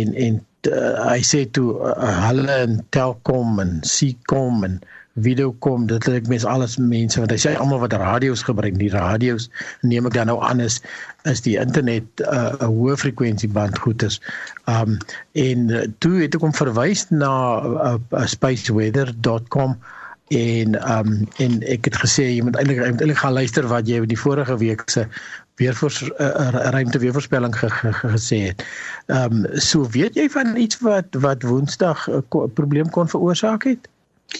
en 0.00 0.18
en 0.26 0.42
uh, 0.72 0.90
hy 1.12 1.22
sê 1.26 1.44
toe 1.54 1.70
uh, 1.78 1.94
hulle 2.26 2.60
in 2.66 2.80
Telkom 2.94 3.60
en 3.62 3.78
Seacom 3.86 4.66
en 4.66 4.80
video 5.14 5.52
kom 5.62 5.86
dit 5.86 6.08
ek 6.10 6.26
mens 6.30 6.44
alles 6.48 6.74
mense 6.80 7.20
want 7.20 7.30
hy 7.30 7.38
sê 7.38 7.54
almal 7.54 7.82
wat 7.84 7.94
radio's 8.00 8.42
gebruik 8.42 8.78
die 8.80 8.90
radio's 8.90 9.46
neem 9.86 10.08
ek 10.10 10.16
dan 10.16 10.30
nou 10.30 10.40
aan 10.42 10.62
is 10.64 10.80
is 11.30 11.44
die 11.46 11.54
internet 11.60 12.06
uh, 12.26 12.50
'n 12.58 12.66
uh, 12.66 12.70
hoë 12.70 12.96
frekwensie 12.98 13.48
band 13.48 13.78
goed 13.78 14.02
is. 14.02 14.20
Um 14.66 14.98
en 15.38 15.70
uh, 15.70 15.86
toe 16.02 16.18
het 16.22 16.34
ek 16.34 16.42
hom 16.42 16.54
verwys 16.54 17.06
na 17.10 17.30
uh, 17.62 17.94
uh, 17.94 18.26
spaceweather.com 18.26 19.78
en 20.34 20.76
um 20.98 21.14
en 21.38 21.62
ek 21.62 21.86
het 21.90 21.96
gesê 22.02 22.28
jy 22.34 22.42
moet 22.42 22.58
eintlik 22.58 22.82
eintlik 22.82 23.22
gaan 23.22 23.38
luister 23.38 23.70
wat 23.70 23.88
jy 23.88 24.02
die 24.10 24.18
vorige 24.18 24.58
week 24.58 24.82
se 24.90 25.06
weer 25.62 25.74
vir 25.78 25.94
'n 25.94 26.10
uh, 26.18 26.70
ruimte 26.74 26.98
weervoorspelling 26.98 27.54
ge, 27.54 27.70
ge, 27.70 27.92
ge, 27.92 28.08
gesê 28.18 28.38
het. 28.50 28.66
Um 29.06 29.46
so 29.54 29.86
weet 29.94 30.18
jy 30.18 30.28
van 30.28 30.56
iets 30.56 30.82
wat 30.82 31.06
wat 31.14 31.46
Woensdag 31.46 32.08
'n 32.10 32.24
uh, 32.34 32.50
probleem 32.54 32.90
kon 32.90 33.08
veroorsaak 33.08 33.70
het? 33.70 33.93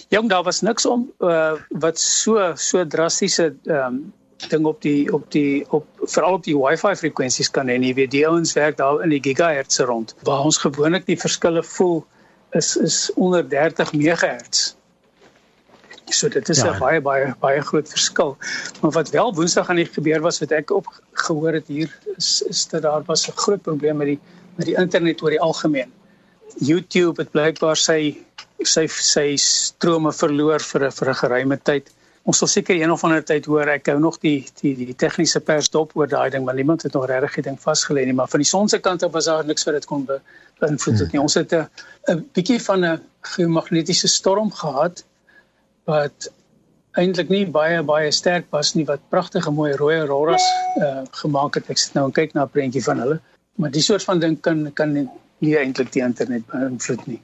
Jong, 0.09 0.29
daar 0.29 0.43
was 0.43 0.61
niks 0.61 0.85
om 0.85 1.11
uh, 1.19 1.53
wat 1.69 1.99
so 1.99 2.51
so 2.55 2.87
drastiese 2.87 3.55
ehm 3.63 3.85
um, 3.85 4.13
ding 4.49 4.65
op 4.65 4.81
die 4.81 5.13
op 5.13 5.31
die 5.31 5.65
op 5.71 5.85
veral 6.01 6.33
op 6.33 6.43
die 6.43 6.55
wifi 6.57 6.95
frekwensies 6.95 7.49
kan 7.51 7.69
hê. 7.71 7.77
Jy 7.79 7.93
weet 7.93 8.11
die 8.11 8.25
ouens 8.27 8.53
werk 8.53 8.77
daar 8.77 9.03
in 9.03 9.13
die 9.13 9.21
gigahertz 9.23 9.79
rond. 9.79 10.15
Waar 10.27 10.43
ons 10.49 10.57
gewoonlik 10.57 11.05
die 11.05 11.19
verskille 11.19 11.63
voel 11.63 12.03
is 12.51 12.75
is 12.77 13.11
onder 13.15 13.49
30 13.49 13.93
megahertz. 13.93 14.75
So 16.13 16.29
dit 16.29 16.49
is 16.49 16.61
'n 16.61 16.65
ja. 16.65 16.77
baie 16.77 17.01
baie 17.01 17.33
baie 17.39 17.61
groot 17.61 17.89
verskil. 17.89 18.37
Maar 18.81 18.91
wat 18.91 19.09
wel 19.09 19.33
Woensdag 19.33 19.69
aan 19.69 19.81
die 19.81 19.89
gebeur 19.89 20.21
was 20.21 20.39
wat 20.39 20.51
ek 20.51 20.71
op 20.71 20.87
gehoor 21.11 21.53
het 21.53 21.67
hier 21.67 21.89
is 22.17 22.41
is 22.41 22.67
dat 22.67 22.81
daar 22.81 23.03
was 23.05 23.27
'n 23.27 23.35
groot 23.35 23.61
probleem 23.61 23.97
met 23.97 24.07
die 24.07 24.19
met 24.55 24.65
die 24.65 24.77
internet 24.77 25.21
oor 25.21 25.29
die 25.29 25.41
algemeen. 25.41 25.91
YouTube 26.57 27.21
het 27.21 27.31
blykbaar 27.31 27.75
sy 27.75 28.17
sy 28.63 28.87
sy 28.87 29.35
strome 29.41 30.11
verloor 30.13 30.59
vir 30.59 30.85
'n 30.87 30.91
vir 30.91 31.09
'n 31.09 31.21
geruime 31.21 31.57
tyd. 31.57 31.91
Ons 32.25 32.37
sal 32.37 32.47
seker 32.47 32.75
een 32.75 32.91
of 32.91 33.03
ander 33.03 33.23
tyd 33.23 33.45
hoor 33.45 33.67
ek 33.69 33.87
hou 33.87 33.99
nog 33.99 34.19
die 34.19 34.45
die 34.61 34.75
die 34.75 34.93
tegniese 34.93 35.39
pers 35.39 35.69
dop 35.69 35.95
oor 35.95 36.07
daai 36.07 36.29
ding, 36.29 36.45
maar 36.45 36.55
niemand 36.55 36.83
het 36.83 36.93
nog 36.93 37.07
regtig 37.07 37.35
die 37.35 37.49
ding 37.49 37.59
vasgelê 37.59 38.05
nie, 38.05 38.13
maar 38.13 38.27
van 38.27 38.39
die 38.39 38.49
son 38.49 38.69
se 38.69 38.79
kant 38.79 39.03
af 39.03 39.11
was 39.11 39.25
daar 39.25 39.45
niks 39.45 39.65
wat 39.65 39.75
dit 39.75 39.85
kon 39.85 40.05
be, 40.05 40.19
beïnvloed 40.59 41.11
nie. 41.11 41.21
Ons 41.21 41.33
het 41.35 41.53
'n 41.53 41.67
'n 42.07 42.29
bietjie 42.33 42.61
van 42.61 42.85
'n 42.85 43.01
geomagnetiese 43.21 44.07
storm 44.07 44.51
gehad 44.51 45.03
wat 45.85 46.31
eintlik 46.93 47.29
nie 47.29 47.45
baie 47.45 47.83
baie 47.83 48.11
sterk 48.11 48.45
was 48.51 48.73
nie 48.75 48.85
wat 48.85 49.09
pragtige 49.09 49.51
mooi 49.51 49.73
rooi 49.75 49.97
auroras 49.99 50.43
uh, 50.77 51.03
gemaak 51.11 51.55
het. 51.55 51.69
Ek 51.69 51.77
sit 51.77 51.93
nou 51.93 52.05
en 52.05 52.11
kyk 52.11 52.33
na 52.33 52.43
'n 52.43 52.49
prentjie 52.49 52.83
van 52.83 52.99
hulle, 52.99 53.19
maar 53.55 53.71
die 53.71 53.81
soort 53.81 54.03
van 54.03 54.19
ding 54.19 54.41
kan 54.41 54.73
kan 54.73 54.93
nie 55.39 55.57
eintlik 55.57 55.91
die 55.91 56.01
internet 56.01 56.45
beïnvloed 56.47 57.07
nie. 57.07 57.21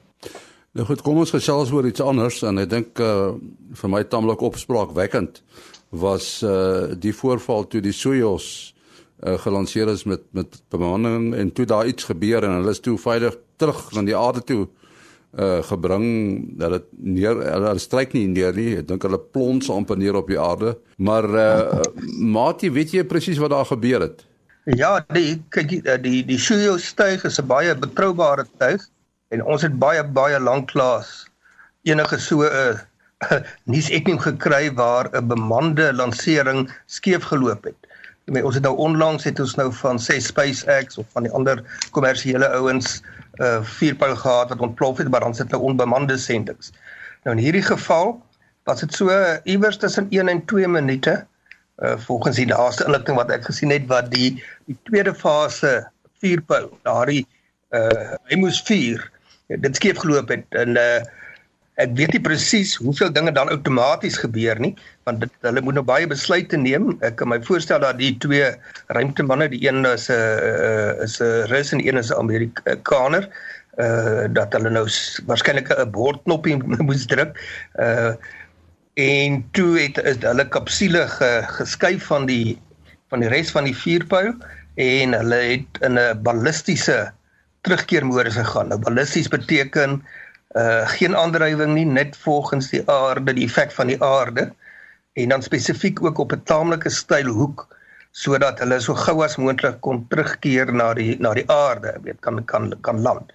Nou 0.72 0.86
goed, 0.88 1.02
kom 1.04 1.18
ons 1.20 1.32
gesels 1.34 1.70
oor 1.76 1.84
iets 1.84 2.00
anders 2.00 2.38
en 2.48 2.60
ek 2.62 2.68
dink 2.72 3.00
uh 3.04 3.34
vir 3.76 3.90
my 3.92 4.00
tamelik 4.08 4.40
opspraakwekkend 4.46 5.42
was 6.02 6.28
uh 6.48 6.94
die 6.96 7.12
voorval 7.12 7.66
toe 7.68 7.82
die 7.84 7.92
Soyuz 7.92 8.46
uh 9.20 9.36
gelanseer 9.42 9.90
is 9.92 10.06
met 10.08 10.24
met 10.32 10.56
bemanning 10.72 11.34
en 11.36 11.50
toe 11.52 11.66
daar 11.68 11.90
iets 11.90 12.08
gebeur 12.08 12.46
en 12.48 12.56
hulle 12.56 12.72
is 12.72 12.80
toe 12.80 12.96
veilig 12.96 13.36
terug 13.60 13.82
na 13.92 14.06
die 14.06 14.16
aarde 14.16 14.40
toe 14.48 14.62
uh 15.36 15.60
gebring. 15.68 16.06
Dat 16.56 16.78
dit 16.78 16.88
neer 17.18 17.44
hulle 17.50 17.76
stryk 17.78 18.16
nie 18.16 18.24
neer 18.32 18.56
nie. 18.56 18.78
Ek 18.80 18.88
dink 18.88 19.04
hulle 19.04 19.20
plons 19.20 19.68
amper 19.68 20.00
neer 20.00 20.16
op 20.16 20.32
die 20.32 20.40
aarde. 20.40 20.78
Maar 20.96 21.30
uh 21.42 21.82
maatie 22.16 22.72
weet 22.72 22.96
jy 22.96 23.04
presies 23.04 23.44
wat 23.44 23.52
daar 23.52 23.68
gebeur 23.68 24.08
het? 24.08 24.24
Ja 24.80 24.94
die 25.12 25.36
kyk 25.52 25.68
die 25.68 26.00
die, 26.08 26.24
die 26.32 26.40
Soyuz 26.40 26.94
tuig 26.96 27.28
is 27.28 27.36
'n 27.36 27.46
baie 27.46 27.76
betroubare 27.76 28.48
tuig 28.56 28.88
en 29.32 29.44
ons 29.48 29.62
het 29.64 29.76
baie 29.80 30.02
baie 30.04 30.40
lanklaas 30.40 31.12
enige 31.88 32.18
so 32.20 32.44
'n 32.44 32.52
uh, 32.52 32.74
nuus 33.72 33.88
ekning 33.90 34.20
gekry 34.22 34.72
waar 34.74 35.08
'n 35.12 35.26
bemande 35.26 35.92
landering 35.92 36.68
skeef 36.86 37.24
geloop 37.30 37.64
het. 37.64 37.78
Maar 38.24 38.44
ons 38.44 38.54
het 38.54 38.64
nou 38.64 38.76
onlangs 38.76 39.24
het 39.24 39.40
ons 39.40 39.54
nou 39.54 39.72
van 39.72 39.98
sê 39.98 40.20
SpaceX 40.20 40.98
of 40.98 41.06
van 41.12 41.22
die 41.22 41.32
ander 41.32 41.62
kommersiële 41.90 42.48
ouens 42.48 43.02
uh, 43.40 43.62
vuurpyl 43.62 44.16
gehad 44.16 44.48
wat 44.48 44.60
ontplof 44.60 44.98
het, 44.98 45.08
maar 45.08 45.20
dan 45.20 45.34
sit 45.34 45.50
nou 45.50 45.62
onbemande 45.62 46.16
sendings. 46.16 46.72
Nou 47.24 47.36
in 47.36 47.42
hierdie 47.42 47.62
geval 47.62 48.20
was 48.64 48.80
dit 48.80 48.94
so 48.94 49.10
iewers 49.44 49.76
tussen 49.76 50.06
1 50.10 50.28
en 50.28 50.44
2 50.44 50.68
minute 50.68 51.26
uh, 51.78 51.96
volgens 51.98 52.36
die 52.36 52.46
laaste 52.46 52.84
inligting 52.84 53.16
wat 53.16 53.30
ek 53.30 53.44
gesien 53.44 53.70
het 53.70 53.86
wat 53.86 54.10
die 54.10 54.44
die 54.66 54.78
tweede 54.82 55.14
fase 55.14 55.88
vuurpyl 56.20 56.70
daardie 56.82 57.26
uh, 57.74 58.14
hy 58.30 58.38
moes 58.38 58.62
vuur 58.62 59.10
dit 59.48 59.76
skeef 59.76 59.98
geloop 59.98 60.28
het 60.28 60.46
en 60.50 60.76
uh 60.76 61.02
ek 61.80 61.94
weet 61.96 62.12
nie 62.12 62.20
presies 62.20 62.74
hoeveel 62.76 63.08
dinge 63.16 63.32
dan 63.32 63.48
outomaties 63.48 64.18
gebeur 64.20 64.58
nie 64.60 64.74
want 65.08 65.22
dit, 65.24 65.30
hulle 65.40 65.62
moet 65.64 65.78
nou 65.78 65.84
baie 65.86 66.06
besluite 66.06 66.58
neem. 66.60 66.92
Ek 67.00 67.16
kan 67.18 67.30
my 67.32 67.38
voorstel 67.42 67.80
dat 67.82 67.96
die 67.98 68.12
twee 68.22 68.52
ruimtemanne 68.92 69.48
die 69.50 69.62
een 69.64 69.80
is 69.88 70.08
'n 70.10 70.20
uh, 70.20 71.02
is 71.02 71.16
'n 71.20 71.48
Rus 71.48 71.72
en 71.72 71.80
een 71.80 71.96
is 71.96 72.12
'n 72.12 72.20
Amerikaner 72.20 73.28
uh 73.80 74.28
dat 74.36 74.52
hulle 74.52 74.70
nou 74.70 74.86
waarskynlik 75.26 75.72
'n 75.72 75.90
bordknopie 75.90 76.60
moes 76.88 77.06
druk. 77.06 77.40
Uh 77.80 78.14
en 78.94 79.40
toe 79.56 79.80
het 79.80 79.96
is 80.04 80.20
hulle 80.20 80.48
kapsule 80.48 81.08
ge, 81.08 81.30
geskuif 81.56 82.04
van 82.04 82.26
die 82.26 82.60
van 83.08 83.20
die 83.20 83.28
res 83.28 83.50
van 83.50 83.64
die 83.64 83.76
vuurpyl 83.76 84.34
en 84.76 85.12
hulle 85.16 85.40
het 85.56 85.80
in 85.80 85.98
'n 85.98 86.22
ballistiese 86.22 87.12
terugkeermodus 87.66 88.34
gegaan. 88.34 88.68
Nou 88.72 88.80
ballisties 88.80 89.28
beteken 89.28 90.02
uh 90.58 90.88
geen 90.94 91.16
aandrywing 91.16 91.74
nie 91.74 91.86
net 91.86 92.16
volgens 92.16 92.68
die 92.70 92.82
aarde, 92.90 93.32
die 93.32 93.46
effek 93.46 93.72
van 93.72 93.88
die 93.88 94.00
aarde 94.02 94.50
en 95.12 95.28
dan 95.28 95.42
spesifiek 95.42 96.02
ook 96.04 96.18
op 96.18 96.32
'n 96.32 96.42
taamlike 96.44 96.90
styl 96.90 97.28
hoek 97.28 97.66
sodat 98.12 98.58
hulle 98.60 98.80
so 98.80 98.94
gou 98.94 99.22
as 99.24 99.36
moontlik 99.36 99.80
kon 99.80 100.04
terugkeer 100.08 100.72
na 100.72 100.92
die 100.94 101.16
na 101.20 101.32
die 101.34 101.48
aarde, 101.50 101.96
weet 102.02 102.20
kan 102.20 102.44
kan 102.44 102.74
kan 102.80 103.00
land. 103.00 103.32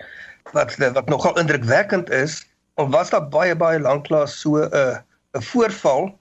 Wat 0.53 0.75
wat 0.77 1.09
nogal 1.09 1.39
indrukwekkend 1.39 2.09
is, 2.09 2.45
of 2.75 2.89
was 2.89 3.09
daar 3.09 3.29
baie 3.29 3.55
baie 3.55 3.79
lanklaas 3.79 4.39
so 4.41 4.61
'n 4.61 4.69
uh, 4.73 4.97
'n 5.33 5.41
voorval, 5.41 6.13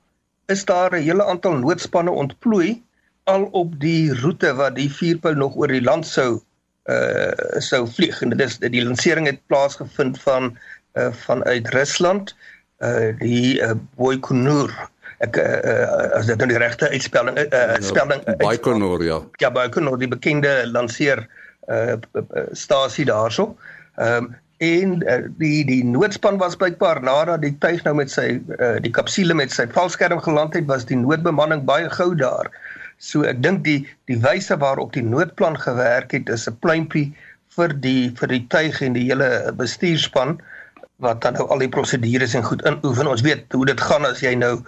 is 0.48 0.64
daar 0.64 0.90
'n 0.90 1.02
hele 1.02 1.25
aantal 1.25 1.52
noodspanne 1.52 2.10
ontplooi 2.10 2.82
al 3.25 3.44
op 3.52 3.80
die 3.80 4.14
roete 4.14 4.54
wat 4.54 4.75
die 4.75 4.90
vuurpyl 4.92 5.34
nog 5.34 5.56
oor 5.56 5.68
die 5.68 5.82
land 5.82 6.06
sou 6.06 6.40
uh 6.87 7.61
sou 7.64 7.87
vlieg. 7.90 8.23
En 8.23 8.35
dit 8.35 8.40
is 8.40 8.59
die 8.59 8.85
lansering 8.85 9.26
het 9.26 9.40
plaasgevind 9.47 10.21
van 10.23 10.57
uh 10.95 11.09
vanuit 11.26 11.69
Rusland. 11.75 12.35
Uh 12.78 13.12
die 13.19 13.61
uh, 13.61 13.73
Baikonur. 13.97 14.73
Ek 15.25 15.38
uh, 15.40 16.12
as 16.12 16.28
dit 16.28 16.37
nou 16.37 16.49
die 16.50 16.61
regte 16.61 16.90
uitspelling 16.93 17.38
uh 17.47 17.76
spelling 17.81 18.21
uh, 18.28 18.37
Baikonur 18.40 19.05
ja. 19.05 19.23
Ja 19.40 19.50
Baikonur 19.50 19.99
die 19.99 20.11
bekende 20.12 20.62
lanseer 20.71 21.26
uh 21.69 21.97
stasie 22.52 23.09
daarso. 23.09 23.55
Ehm 23.97 24.25
um, 24.25 24.35
en 24.59 25.02
uh, 25.05 25.28
die 25.37 25.64
die 25.69 25.85
noodspan 25.85 26.38
was 26.40 26.57
blykbaar 26.57 27.02
nadat 27.05 27.43
die 27.45 27.52
tuig 27.61 27.83
nou 27.85 27.93
met 27.99 28.11
sy 28.11 28.38
uh, 28.57 28.76
die 28.81 28.93
kapsule 28.93 29.35
met 29.37 29.52
sy 29.52 29.66
valskerm 29.73 30.23
geland 30.25 30.57
het 30.57 30.64
was 30.71 30.87
die 30.88 30.97
noodbemanning 30.97 31.66
baie 31.69 31.90
gou 31.93 32.14
daar 32.16 32.49
So 32.98 33.26
ek 33.28 33.42
dink 33.44 33.64
die 33.64 33.84
die 34.08 34.18
wyse 34.24 34.56
waarop 34.60 34.94
die 34.96 35.04
noodplan 35.04 35.58
gewerk 35.60 36.12
het 36.16 36.28
is 36.32 36.48
'n 36.48 36.56
pluimpie 36.64 37.12
vir 37.56 37.72
die 37.72 38.12
vir 38.16 38.28
die 38.28 38.44
tuig 38.48 38.80
en 38.82 38.92
die 38.96 39.08
hele 39.08 39.52
bestuurspan 39.52 40.38
wat 41.04 41.20
dan 41.20 41.34
nou 41.36 41.48
al 41.48 41.58
die 41.58 41.68
prosedures 41.68 42.34
en 42.34 42.44
goed 42.44 42.64
inoefen. 42.64 43.06
Ons 43.06 43.20
weet 43.20 43.52
hoe 43.52 43.66
dit 43.66 43.80
gaan 43.80 44.04
as 44.04 44.20
jy 44.20 44.34
nou 44.34 44.62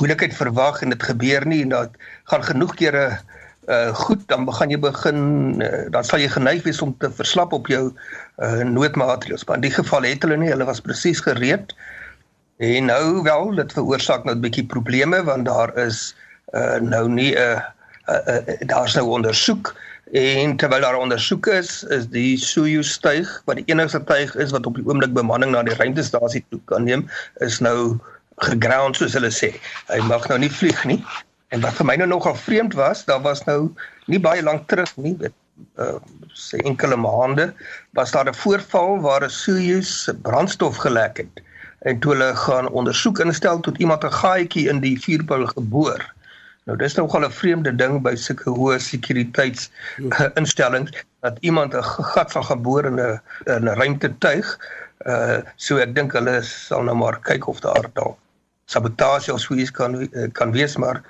moeilikheid 0.00 0.34
verwag 0.34 0.82
en 0.82 0.90
dit 0.90 1.02
gebeur 1.02 1.46
nie 1.46 1.62
en 1.62 1.68
dat 1.68 1.90
gaan 2.24 2.42
genoeg 2.42 2.74
kere 2.74 3.20
uh 3.68 3.94
goed 3.94 4.26
dan 4.26 4.44
begin 4.44 4.70
jy 4.70 4.78
begin 4.78 5.18
uh, 5.62 5.86
dan 5.90 6.04
sal 6.04 6.18
jy 6.18 6.28
geneig 6.28 6.64
wees 6.64 6.82
om 6.82 6.96
te 6.98 7.10
verslap 7.10 7.52
op 7.52 7.68
jou 7.68 7.94
uh 8.38 8.62
noodmaatreëls. 8.64 9.44
Maar 9.46 9.56
in 9.62 9.68
die 9.68 9.76
geval 9.78 10.02
het 10.02 10.22
hulle 10.22 10.36
nie, 10.36 10.50
hulle 10.50 10.64
was 10.64 10.80
presies 10.80 11.20
gereed 11.20 11.74
En 12.60 12.84
nou 12.84 13.22
wel, 13.22 13.54
dit 13.54 13.72
veroorsaak 13.72 14.24
nou 14.24 14.34
'n 14.36 14.40
bietjie 14.40 14.66
probleme 14.66 15.22
want 15.24 15.46
daar 15.46 15.76
is 15.78 16.12
uh 16.12 16.29
nou 16.80 17.08
nie 17.08 17.34
'n 17.34 17.38
uh, 17.38 17.60
uh, 18.08 18.36
uh, 18.36 18.66
daar's 18.66 18.94
nou 18.94 19.06
ondersoek 19.08 19.74
en 20.12 20.56
terwyl 20.56 20.80
daar 20.80 20.96
ondersoek 20.98 21.46
is, 21.46 21.82
is 21.82 22.08
die 22.08 22.38
Soyuz 22.38 22.96
tuig 22.98 23.42
wat 23.44 23.56
die 23.56 23.64
enigste 23.70 24.04
tuig 24.04 24.34
is 24.34 24.50
wat 24.50 24.66
op 24.66 24.74
die 24.74 24.86
oomblik 24.86 25.12
bemanning 25.12 25.52
na 25.52 25.62
die 25.62 25.74
ruimtestasie 25.74 26.44
toe 26.50 26.60
kan 26.64 26.84
neem, 26.84 27.06
is 27.38 27.60
nou 27.60 27.98
geground 28.36 28.96
soos 28.96 29.14
hulle 29.14 29.30
sê. 29.30 29.52
Hy 29.86 30.00
mag 30.08 30.26
nou 30.28 30.38
nie 30.38 30.50
vlieg 30.50 30.84
nie. 30.84 30.98
En 31.54 31.62
wat 31.62 31.78
vir 31.78 31.86
my 31.86 31.96
nou 32.00 32.08
nogal 32.10 32.34
vreemd 32.34 32.74
was, 32.74 33.04
daar 33.04 33.22
was 33.22 33.44
nou 33.46 33.70
nie 34.06 34.18
baie 34.18 34.42
lank 34.42 34.66
terug 34.66 34.90
nie, 34.96 35.14
dit 35.18 35.34
uh 35.78 35.98
sê 36.40 36.56
enkele 36.64 36.96
maande 36.96 37.50
was 37.98 38.12
daar 38.14 38.28
'n 38.30 38.34
voorval 38.34 39.00
waar 39.00 39.24
'n 39.24 39.30
Soyuz 39.30 40.08
brandstof 40.22 40.76
gelek 40.76 41.16
het. 41.16 41.42
En 41.82 41.98
toe 41.98 42.12
hulle 42.12 42.36
gaan 42.36 42.68
ondersoek 42.68 43.18
instel 43.18 43.60
tot 43.60 43.78
iemand 43.78 44.04
'n 44.04 44.12
gaatjie 44.12 44.68
in 44.68 44.80
die 44.80 44.98
vuurpyl 45.00 45.46
geboor. 45.46 46.00
Nou 46.70 46.78
dis 46.78 46.94
nogal 46.94 47.26
'n 47.26 47.34
vreemde 47.34 47.72
ding 47.74 47.98
by 48.02 48.12
sulke 48.14 48.52
hoë 48.54 48.76
sekuriteits 48.78 49.70
uh, 49.98 50.28
instellings 50.40 50.92
dat 51.26 51.38
iemand 51.42 51.74
'n 51.74 51.82
gat 51.82 52.32
van 52.32 52.44
geboor 52.46 52.86
in 52.86 53.00
'n 53.00 53.18
'n 53.58 53.74
ruimtetuig. 53.80 54.46
Uh 55.06 55.40
so 55.56 55.82
ek 55.82 55.94
dink 55.94 56.14
hulle 56.14 56.42
sal 56.46 56.86
nou 56.86 56.94
maar 56.94 57.18
kyk 57.26 57.48
of 57.48 57.60
daar 57.60 57.90
dalk 57.94 58.18
sabotasie 58.70 59.34
of 59.34 59.40
so 59.40 59.54
iets 59.54 59.70
kan 59.70 60.06
kan 60.32 60.52
wees 60.52 60.76
maar 60.76 61.02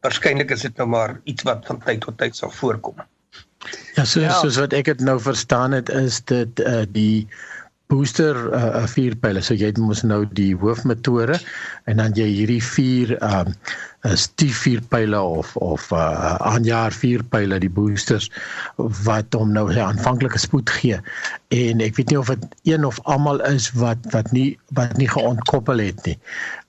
waarskynlik 0.00 0.50
is 0.50 0.64
dit 0.64 0.76
nou 0.76 0.88
maar 0.88 1.20
iets 1.24 1.42
wat 1.42 1.66
van 1.66 1.78
tyd 1.84 2.00
tot 2.00 2.18
tyd 2.18 2.36
sal 2.36 2.50
voorkom. 2.50 2.96
Ja, 3.94 4.04
so, 4.04 4.20
ja. 4.20 4.32
soos 4.32 4.56
wat 4.56 4.72
ek 4.72 4.84
dit 4.84 5.00
nou 5.00 5.20
verstaan 5.20 5.72
het 5.72 5.88
is 5.88 6.22
dit 6.24 6.60
uh, 6.60 6.84
die 6.88 7.28
booster 7.86 8.38
uh, 8.54 8.84
vuurpyle. 8.90 9.42
So 9.42 9.54
jy 9.54 9.70
het 9.70 9.78
mos 9.78 10.02
nou 10.06 10.24
die 10.34 10.52
hoofmetode 10.58 11.38
en 11.86 12.02
dan 12.02 12.16
jy 12.18 12.26
hierdie 12.32 12.62
vier 12.64 13.14
um, 13.22 13.52
stief 14.14 14.58
vuurpyle 14.62 15.20
of 15.20 15.56
of 15.56 15.86
uh, 15.94 16.36
aanjaar 16.46 16.94
vuurpyle 16.94 17.58
die 17.62 17.70
boosters 17.70 18.28
wat 19.06 19.34
hom 19.34 19.54
nou 19.54 19.66
sy 19.72 19.82
aanvanklike 19.82 20.38
spoed 20.38 20.70
gee. 20.78 20.98
En 21.54 21.82
ek 21.82 21.98
weet 21.98 22.12
nie 22.12 22.20
of 22.20 22.30
dit 22.34 22.46
een 22.72 22.86
of 22.86 23.00
almal 23.04 23.42
is 23.50 23.70
wat 23.78 24.02
wat 24.14 24.30
nie 24.34 24.52
wat 24.78 24.96
nie 25.00 25.10
geontkoppel 25.10 25.82
het 25.82 26.02
nie. 26.06 26.18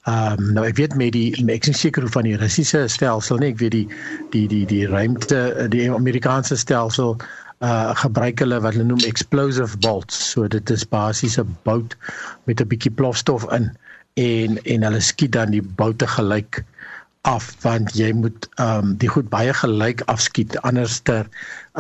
Um, 0.08 0.54
nou 0.56 0.64
ek 0.70 0.78
weet 0.80 0.96
met 0.96 1.12
die 1.18 1.34
ek 1.52 1.68
is 1.68 1.82
seker 1.84 2.08
van 2.14 2.30
die 2.30 2.38
Russiese 2.40 2.86
stelsel 2.88 3.42
nie 3.42 3.52
ek 3.54 3.60
weet 3.64 3.76
die 3.76 3.88
die 4.32 4.46
die 4.54 4.64
die 4.70 4.86
ruimte 4.88 5.68
die 5.74 5.90
Amerikaanse 5.92 6.58
stelsel 6.58 7.18
uh 7.66 7.96
gebruik 7.98 8.40
hulle 8.40 8.60
wat 8.62 8.76
hulle 8.76 8.86
noem 8.86 9.06
explosive 9.10 9.78
bolts. 9.82 10.18
So 10.32 10.48
dit 10.48 10.70
is 10.70 10.86
basies 10.86 11.40
'n 11.40 11.58
bout 11.64 11.96
met 12.46 12.62
'n 12.62 12.68
bietjie 12.68 12.92
plofstof 12.92 13.48
in 13.52 13.72
en 14.16 14.58
en 14.64 14.84
hulle 14.84 15.00
skiet 15.02 15.32
dan 15.32 15.52
die 15.52 15.62
boute 15.62 16.08
gelyk 16.08 16.64
af 17.27 17.48
want 17.62 17.96
jy 18.00 18.12
moet 18.15 18.46
ehm 18.55 18.84
um, 18.84 18.91
die 19.01 19.10
goed 19.12 19.27
baie 19.31 19.53
gelyk 19.62 20.03
afskiet 20.13 20.55
anderster 20.69 21.27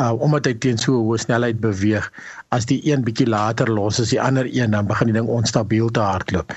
uh 0.01 0.11
omdat 0.25 0.49
hy 0.49 0.53
teen 0.63 0.81
so 0.81 0.97
'n 0.97 1.05
hoë 1.05 1.19
snelheid 1.23 1.61
beweeg 1.63 2.09
as 2.57 2.67
die 2.71 2.79
een 2.89 3.05
bietjie 3.07 3.27
later 3.31 3.71
los 3.77 3.99
as 4.03 4.11
die 4.13 4.19
ander 4.21 4.49
een 4.57 4.75
dan 4.75 4.89
begin 4.91 5.09
die 5.11 5.15
ding 5.17 5.31
onstabiel 5.37 5.89
te 5.91 6.03
hardloop. 6.03 6.53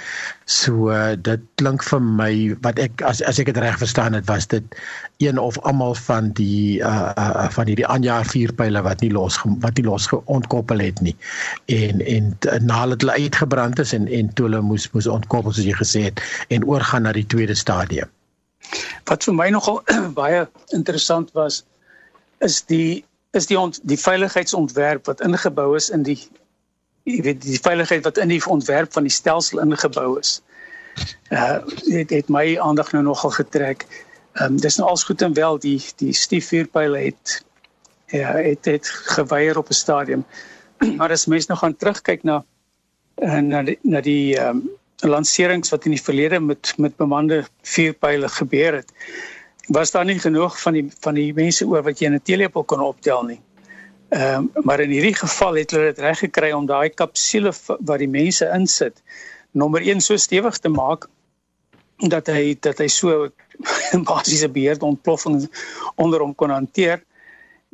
So 0.56 0.90
uh, 0.90 1.14
dit 1.28 1.46
klink 1.62 1.86
vir 1.86 2.02
my 2.02 2.32
wat 2.66 2.82
ek 2.86 3.06
as 3.12 3.22
as 3.30 3.38
ek 3.38 3.52
dit 3.52 3.62
reg 3.64 3.78
verstaan 3.84 4.18
het 4.18 4.28
was 4.32 4.50
dit 4.50 4.76
een 5.22 5.38
of 5.38 5.58
almal 5.70 5.94
van 6.02 6.34
die 6.42 6.82
uh, 6.82 7.14
uh 7.24 7.48
van 7.56 7.70
hierdie 7.70 7.86
aanjaar 7.86 8.26
vuurpyle 8.34 8.82
wat 8.90 9.06
nie 9.06 9.14
los 9.14 9.40
wat 9.66 9.78
nie 9.78 9.86
los 9.86 10.10
ontkoppel 10.24 10.86
het 10.86 11.00
nie. 11.00 11.16
En 11.80 12.06
en 12.16 12.32
nadat 12.60 13.06
hulle 13.06 13.18
uitgebrand 13.24 13.78
is 13.86 13.94
en 13.94 14.08
en 14.20 14.34
toe 14.34 14.50
hulle 14.50 14.66
moes 14.72 14.90
moes 14.92 15.12
ontkoppel 15.18 15.52
soos 15.52 15.70
jy 15.70 15.82
gesê 15.84 16.08
het 16.10 16.24
en 16.48 16.66
oorgaan 16.66 17.06
na 17.06 17.14
die 17.16 17.26
tweede 17.26 17.54
stadium. 17.54 18.10
Wat 19.04 19.24
vir 19.24 19.34
my 19.34 19.48
nogal 19.50 19.82
baie 20.20 20.48
interessant 20.76 21.32
was 21.32 21.64
is 22.38 22.62
die 22.66 23.04
is 23.30 23.46
die 23.46 23.58
ont, 23.58 23.78
die 23.82 23.98
veiligheidsontwerp 23.98 25.06
wat 25.06 25.20
ingebou 25.20 25.74
is 25.76 25.90
in 25.90 26.02
die 26.02 26.18
jy 27.08 27.22
weet 27.24 27.42
die 27.42 27.60
veiligheid 27.62 28.04
wat 28.04 28.18
in 28.18 28.32
die 28.32 28.42
ontwerp 28.46 28.92
van 28.92 29.06
die 29.06 29.14
stelsel 29.14 29.62
ingebou 29.62 30.18
is. 30.20 30.40
Uh 31.30 31.60
dit 31.86 32.10
het 32.10 32.28
my 32.28 32.58
aandag 32.60 32.92
nou 32.92 33.02
nogal 33.04 33.30
getrek. 33.30 33.86
Ehm 34.32 34.54
um, 34.54 34.60
dis 34.60 34.76
nou 34.76 34.88
als 34.88 35.04
goed 35.04 35.22
en 35.22 35.34
wel 35.34 35.58
die 35.58 35.78
die 36.02 36.12
stiefvuurpyle 36.12 36.98
het 36.98 37.44
ja, 38.10 38.34
het 38.36 38.64
het 38.64 38.88
geweier 38.88 39.58
op 39.58 39.68
'n 39.68 39.72
stadium. 39.74 40.24
Maar 40.98 41.10
as 41.10 41.26
mense 41.26 41.46
nou 41.48 41.58
gaan 41.58 41.76
terugkyk 41.76 42.22
na 42.22 42.44
uh, 43.22 43.38
na 43.38 43.62
die 43.62 43.78
na 43.82 44.00
die 44.00 44.36
ehm 44.36 44.56
um, 44.56 44.68
lanserings 45.02 45.70
wat 45.70 45.84
in 45.84 45.94
die 45.96 46.02
verlede 46.02 46.40
met 46.40 46.74
met 46.76 46.96
bemande 46.96 47.44
vuurpyle 47.62 48.28
gebeur 48.28 48.80
het 48.80 48.92
was 49.70 49.90
daar 49.90 50.04
nie 50.04 50.18
genoeg 50.18 50.60
van 50.60 50.72
die 50.72 50.86
van 51.00 51.14
die 51.14 51.32
mense 51.34 51.66
oor 51.66 51.82
wat 51.86 51.98
jy 52.00 52.06
in 52.06 52.14
'n 52.14 52.22
teelepel 52.22 52.64
kon 52.64 52.80
optel 52.80 53.22
nie. 53.22 53.40
Ehm 54.08 54.50
um, 54.56 54.64
maar 54.64 54.80
in 54.80 54.90
hierdie 54.90 55.14
geval 55.14 55.54
het 55.54 55.70
hulle 55.70 55.92
dit 55.92 55.98
reg 55.98 56.18
gekry 56.18 56.52
om 56.52 56.66
daai 56.66 56.88
kapsule 56.88 57.52
wat 57.66 57.98
die 57.98 58.08
mense 58.08 58.50
insit 58.54 59.02
nommer 59.52 59.82
1 59.82 60.00
so 60.00 60.16
stewig 60.16 60.58
te 60.58 60.68
maak 60.68 61.08
dat 61.96 62.26
hy 62.26 62.56
dat 62.60 62.78
hy 62.78 62.88
so 62.88 63.28
basiese 64.10 64.48
beheerde 64.48 64.84
ontploffing 64.84 65.48
onder 65.94 66.20
hom 66.20 66.34
kon 66.34 66.50
hanteer 66.50 67.02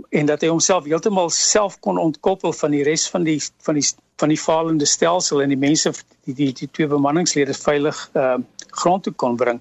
en 0.08 0.26
dat 0.26 0.42
hy 0.44 0.48
homself 0.48 0.84
heeltemal 0.84 1.30
self 1.32 1.78
kon 1.80 1.98
ontkoppel 1.98 2.52
van 2.52 2.74
die 2.74 2.82
res 2.84 3.06
van 3.10 3.24
die 3.24 3.38
van 3.64 3.78
die 3.78 3.86
van 4.20 4.32
die 4.32 4.40
falende 4.40 4.88
stelsel 4.88 5.42
en 5.42 5.52
die 5.52 5.60
mense 5.60 5.92
die 6.24 6.34
die, 6.34 6.52
die 6.52 6.68
twee 6.68 6.88
bemanningslede 6.90 7.56
veilig 7.56 8.02
uh 8.14 8.36
grond 8.76 9.06
toe 9.06 9.12
kon 9.12 9.36
bring 9.40 9.60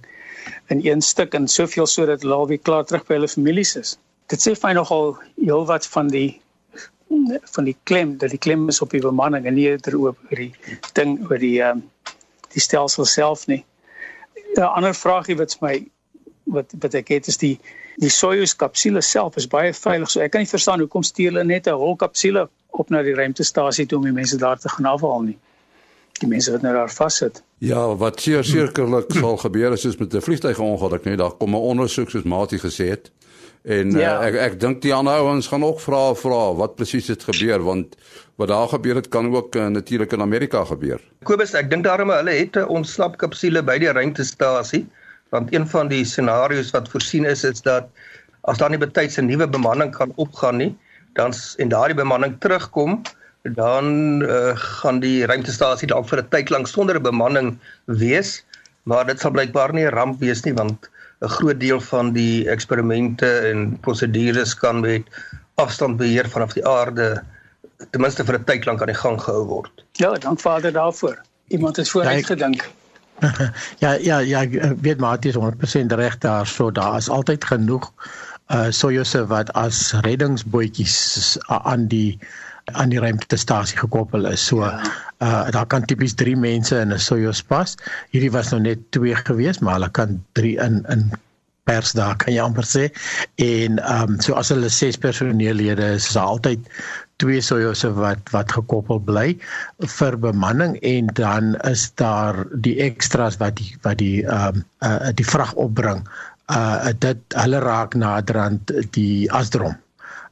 in 0.74 0.82
een 0.84 1.02
stuk 1.02 1.34
en 1.34 1.48
soveel 1.48 1.88
sodat 1.88 2.22
hulle 2.22 2.36
alweer 2.36 2.60
klaar 2.60 2.84
terug 2.86 3.06
by 3.08 3.16
hulle 3.16 3.30
families 3.32 3.76
is. 3.80 3.94
Dit 4.28 4.44
sê 4.44 4.52
fyn 4.60 4.76
nogal 4.76 5.16
heelwat 5.40 5.88
van 5.94 6.12
die 6.12 6.42
van 7.56 7.70
die 7.70 7.78
klem 7.84 8.18
dat 8.18 8.34
die 8.34 8.42
klem 8.42 8.68
is 8.70 8.82
op 8.82 8.92
die 8.92 9.02
bemanning 9.02 9.48
en 9.48 9.56
nie 9.56 9.70
oor 9.72 9.96
oor 10.10 10.42
die 10.42 10.52
ding 11.00 11.16
oor 11.30 11.40
die 11.40 11.58
um 11.64 11.86
die 12.56 12.64
stelsel 12.64 13.06
self 13.06 13.48
nie. 13.48 13.64
'n 14.58 14.68
Ander 14.68 14.94
vraagie 14.94 15.38
wat 15.40 15.58
my 15.62 15.76
wat 16.58 16.76
wat 16.82 16.94
ek 16.94 17.08
het 17.16 17.28
is 17.28 17.38
die 17.38 17.60
die 18.02 18.12
Soyuz 18.12 18.56
kapsule 18.60 19.02
self 19.02 19.38
is 19.40 19.48
baie 19.48 19.74
veilig. 19.74 20.12
So 20.12 20.24
ek 20.24 20.34
kan 20.36 20.44
nie 20.44 20.52
verstaan 20.52 20.84
hoekom 20.84 21.04
stuur 21.04 21.32
hulle 21.32 21.44
net 21.48 21.68
'n 21.68 21.80
hol 21.80 21.96
kapsule 21.96 22.48
op 22.70 22.90
na 22.90 23.02
die 23.04 23.16
ruimtestasie 23.16 23.86
toe 23.86 24.00
om 24.00 24.06
die 24.06 24.16
mense 24.16 24.38
daar 24.38 24.60
te 24.60 24.70
gaan 24.70 24.86
afhaal 24.86 25.22
nie. 25.22 25.38
Die 26.20 26.28
mense 26.28 26.52
wat 26.52 26.62
nou 26.62 26.74
daar 26.74 26.92
vassit. 26.92 27.44
Ja, 27.60 27.96
wat 27.96 28.20
seker 28.20 28.44
sekerlik 28.44 29.12
sal 29.12 29.38
gebeur 29.48 29.74
is 29.74 29.82
soos 29.82 29.98
met 29.98 30.14
'n 30.14 30.22
vliegtuigongeluk, 30.22 31.04
nee, 31.06 31.16
daar 31.16 31.32
kom 31.32 31.56
'n 31.56 31.68
ondersoek 31.72 32.10
soos 32.10 32.24
Mati 32.24 32.60
gesê 32.60 32.90
het. 32.90 33.12
En 33.64 33.92
ja. 33.92 34.20
uh, 34.22 34.28
ek 34.28 34.36
ek 34.36 34.60
dink 34.60 34.82
die 34.82 34.94
ander 34.94 35.14
ouens 35.14 35.48
gaan 35.48 35.64
ook 35.64 35.80
vra 35.82 36.14
vra 36.14 36.54
wat 36.54 36.76
presies 36.76 37.08
het 37.08 37.24
gebeur 37.24 37.64
want 37.64 37.96
wat 38.36 38.48
daar 38.48 38.68
gebeur 38.68 38.96
het 38.96 39.08
kan 39.08 39.36
ook 39.36 39.56
uh, 39.56 39.68
natuurlik 39.68 40.12
in 40.12 40.22
Amerika 40.22 40.66
gebeur. 40.66 41.02
Kobus, 41.24 41.54
ek 41.54 41.70
dink 41.70 41.84
daarom 41.84 42.10
hulle 42.10 42.32
het 42.32 42.58
'n 42.58 42.68
ontsnapkapsule 42.68 43.64
by 43.64 43.78
die 43.78 43.92
ruimtestasie 43.92 44.86
want 45.36 45.54
een 45.54 45.68
van 45.68 45.92
die 45.92 46.04
scenario's 46.08 46.72
wat 46.76 46.90
voorsien 46.92 47.28
is 47.28 47.44
is 47.44 47.62
dat 47.66 47.92
as 48.50 48.58
daar 48.62 48.72
nie 48.72 48.82
betyds 48.82 49.20
'n 49.20 49.28
nuwe 49.28 49.48
bemanning 49.48 49.92
kan 49.92 50.12
opgaan 50.16 50.58
nie, 50.58 50.72
dan 51.14 51.34
en 51.58 51.70
daardie 51.70 51.98
bemanning 51.98 52.36
terugkom, 52.40 53.02
dan 53.42 53.86
uh, 54.24 54.54
gaan 54.56 55.00
die 55.00 55.26
ruimtestasie 55.26 55.88
dalk 55.88 56.10
vir 56.10 56.22
'n 56.22 56.30
tyd 56.30 56.50
lank 56.50 56.68
sonder 56.68 57.00
'n 57.00 57.04
bemanning 57.04 57.58
wees, 57.86 58.44
maar 58.84 59.06
dit 59.06 59.20
sal 59.20 59.32
blykbaar 59.32 59.74
nie 59.74 59.86
'n 59.86 59.96
ramp 59.96 60.20
wees 60.20 60.44
nie 60.46 60.54
want 60.54 60.90
'n 61.22 61.30
groot 61.38 61.60
deel 61.60 61.82
van 61.82 62.14
die 62.14 62.50
eksperimente 62.50 63.30
en 63.52 63.78
prosedures 63.82 64.54
kan 64.54 64.80
met 64.80 65.04
afstandbeheer 65.56 66.30
vanaf 66.30 66.54
die 66.54 66.68
aarde 66.68 67.24
ten 67.92 68.02
minste 68.02 68.26
vir 68.26 68.40
'n 68.40 68.44
tyd 68.44 68.66
lank 68.66 68.82
aan 68.82 68.94
die 68.94 69.02
gang 69.04 69.22
gehou 69.22 69.46
word. 69.46 69.86
Ja, 69.92 70.14
dank 70.14 70.40
Vader 70.40 70.72
daarvoor. 70.72 71.22
Iemand 71.48 71.76
het 71.76 71.90
vooruit 71.90 72.26
gedink. 72.26 72.70
Ja, 73.80 73.94
ja 74.04 74.20
ja 74.20 74.42
ja 74.44 74.74
weet 74.82 75.00
maar 75.00 75.20
dit 75.20 75.36
is 75.36 75.42
100% 75.42 75.96
reg 75.96 76.18
daar 76.18 76.48
so 76.48 76.72
daar 76.72 76.98
is 76.98 77.10
altyd 77.10 77.46
genoeg 77.46 77.92
uh 78.54 78.70
Soyuze 78.70 79.26
wat 79.28 79.54
as 79.54 79.94
reddingsbootjies 80.06 81.38
aan 81.46 81.88
die 81.88 82.20
aan 82.74 82.90
die 82.90 83.00
ruimtestasie 83.00 83.78
gekoppel 83.78 84.26
is. 84.30 84.46
So 84.46 84.62
ja. 84.62 84.82
uh 85.22 85.50
daar 85.52 85.66
kan 85.66 85.86
tipies 85.86 86.14
3 86.14 86.36
mense 86.38 86.80
in 86.80 86.94
'n 86.94 87.00
Soyuz 87.00 87.42
pas. 87.42 87.76
Hierdie 88.10 88.32
was 88.32 88.50
nou 88.50 88.62
net 88.62 88.80
2 88.92 89.16
gewees, 89.16 89.60
maar 89.60 89.74
hulle 89.74 89.90
kan 89.90 90.24
3 90.34 90.58
in 90.58 90.86
in 90.90 91.12
pers 91.66 91.92
daar 91.98 92.16
kan 92.16 92.34
jy 92.34 92.42
amper 92.42 92.68
sê. 92.70 92.86
En 93.36 93.80
ehm 93.80 94.14
um, 94.14 94.22
so 94.22 94.34
as 94.34 94.50
hulle 94.54 94.70
6 94.70 94.98
personeellede 94.98 95.94
is, 95.98 96.08
is 96.08 96.14
daar 96.14 96.32
altyd 96.36 96.70
twee 97.24 97.42
sojouse 97.42 97.92
wat 97.96 98.32
wat 98.36 98.52
gekoppel 98.52 99.00
bly 99.00 99.28
vir 99.98 100.18
bemanning 100.28 100.76
en 100.82 101.12
dan 101.20 101.56
is 101.72 101.88
daar 102.02 102.44
die 102.68 102.76
ekstras 102.84 103.40
wat 103.44 103.58
die 103.62 103.72
wat 103.88 104.02
die 104.04 104.26
ehm 104.26 104.62
um, 104.62 104.66
uh, 104.84 105.12
die 105.16 105.28
vrag 105.28 105.54
opbring. 105.54 106.04
Uh 106.52 106.92
dit 107.00 107.40
hulle 107.42 107.60
raak 107.64 107.96
naderhand 107.98 108.72
die 108.98 109.32
asdrom 109.32 109.80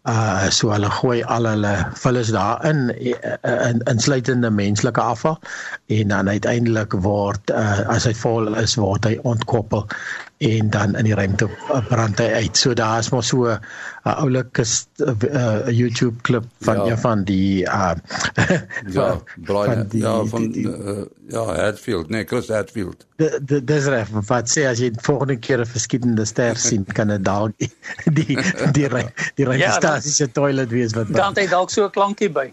Uh 0.03 0.49
so 0.51 0.67
hulle 0.67 0.89
gooi 0.91 1.21
al 1.31 1.45
hulle 1.47 1.69
vullis 1.95 2.27
daarin 2.35 2.89
in 2.91 3.77
insluitende 3.87 4.49
menslike 4.51 4.99
afval 5.01 5.37
en 5.97 6.11
dan 6.11 6.29
uiteindelik 6.29 6.97
word 7.05 7.53
uh, 7.55 7.87
as 7.87 8.03
hy 8.09 8.11
vol 8.23 8.51
is 8.59 8.75
word 8.75 9.07
hy 9.07 9.13
ontkoppel 9.23 9.87
en 10.43 10.69
dan 10.69 10.95
in 10.95 11.07
die 11.07 11.15
ruimte 11.15 11.47
brand 11.89 12.19
hy 12.19 12.29
uit. 12.43 12.57
So 12.57 12.73
daar 12.73 12.99
is 12.99 13.09
maar 13.09 13.23
so 13.23 13.47
'n 13.47 13.59
uh, 14.03 14.19
oulike 14.19 14.65
uh, 14.97 15.69
YouTube 15.69 16.21
klip 16.21 16.43
van 16.59 16.75
ja. 16.75 16.91
een 16.91 16.97
van 16.97 17.23
die 17.23 17.63
uh 17.63 17.91
ja, 18.97 19.21
Brian, 19.41 19.65
van 19.65 19.87
die, 19.87 20.01
ja 20.01 20.25
van 20.25 20.51
die, 20.51 20.51
die, 20.51 20.67
uh, 20.67 21.05
ja, 21.27 21.45
Hatfield, 21.55 22.09
nee, 22.09 22.25
Chris 22.25 22.47
Hatfield. 22.47 23.05
Dis 23.63 23.85
reg, 23.85 24.09
wat 24.27 24.49
sê 24.51 24.65
as 24.67 24.79
jy 24.79 24.91
volgende 25.01 25.37
keer 25.39 25.59
'n 25.59 25.65
verskillende 25.65 26.25
ster 26.25 26.57
sien, 26.67 26.85
kan 26.85 27.07
dit 27.07 27.23
dalk 27.25 27.51
die 27.57 27.71
die 28.03 28.37
die 28.71 28.89
die, 28.89 29.05
die 29.35 29.45
registrasie 29.45 30.11
se 30.11 30.23
ja, 30.23 30.29
toilet 30.33 30.69
wees 30.69 30.93
wat 30.93 31.13
Dan 31.13 31.33
het 31.37 31.49
dalk 31.49 31.69
so 31.69 31.85
'n 31.85 31.91
klankie 31.91 32.29
by. 32.29 32.51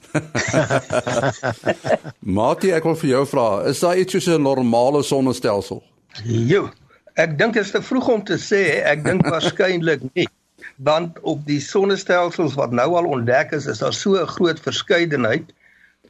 Matie, 2.39 2.75
ek 2.75 2.85
wil 2.85 2.97
vir 2.97 3.11
jou 3.11 3.27
vra, 3.27 3.49
is 3.67 3.81
daar 3.81 3.97
iets 3.97 4.13
soos 4.13 4.27
'n 4.27 4.43
normale 4.43 5.03
sonnestelsel? 5.03 5.83
Jo, 6.25 6.71
Ek 7.15 7.39
dink 7.39 7.55
dit 7.55 7.65
is 7.65 7.73
te 7.75 7.83
vroeg 7.83 8.09
om 8.09 8.23
te 8.25 8.39
sê, 8.39 8.83
ek 8.87 9.05
dink 9.05 9.27
waarskynlik 9.33 10.05
nie. 10.15 10.29
Want 10.85 11.19
op 11.27 11.43
die 11.49 11.61
sonnestelsels 11.61 12.55
wat 12.55 12.73
nou 12.77 12.95
al 12.97 13.09
ontdek 13.09 13.53
is, 13.57 13.67
is 13.67 13.83
daar 13.83 13.97
so 13.97 14.21
'n 14.21 14.27
groot 14.37 14.61
verskeidenheid 14.61 15.53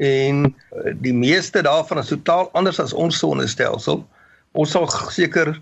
en 0.01 0.45
eh, 0.47 0.93
die 0.95 1.15
meeste 1.15 1.63
daarvan 1.63 1.99
is 1.99 2.09
totaal 2.09 2.51
anders 2.53 2.81
as 2.81 2.93
ons 2.93 3.19
sonnestelsel. 3.19 4.05
Ons 4.53 4.71
sal 4.71 4.89
seker 4.89 5.55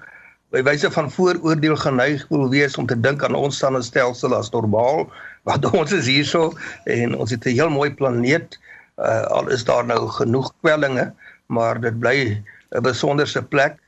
by 0.51 0.63
wyse 0.63 0.91
van 0.91 1.11
vooroordeel 1.11 1.77
geneig 1.77 2.25
wil 2.29 2.49
wees 2.49 2.77
om 2.77 2.87
te 2.87 2.97
dink 2.97 3.23
aan 3.25 3.35
ons 3.35 3.59
sonnestelsel 3.59 4.35
as 4.35 4.51
normaal, 4.51 5.09
want 5.45 5.65
ons 5.81 5.93
is 5.93 6.07
hierso 6.07 6.53
en 6.87 7.15
ons 7.15 7.31
het 7.31 7.45
'n 7.45 7.59
heel 7.59 7.71
mooi 7.71 7.91
planeet. 7.91 8.59
Uh, 8.99 9.23
al 9.31 9.49
is 9.49 9.65
daar 9.65 9.85
nou 9.87 10.09
genoeg 10.09 10.53
kwellinge, 10.61 11.13
maar 11.47 11.81
dit 11.81 11.99
bly 12.01 12.43
'n 12.75 12.83
besonderse 12.83 13.43
plek 13.43 13.79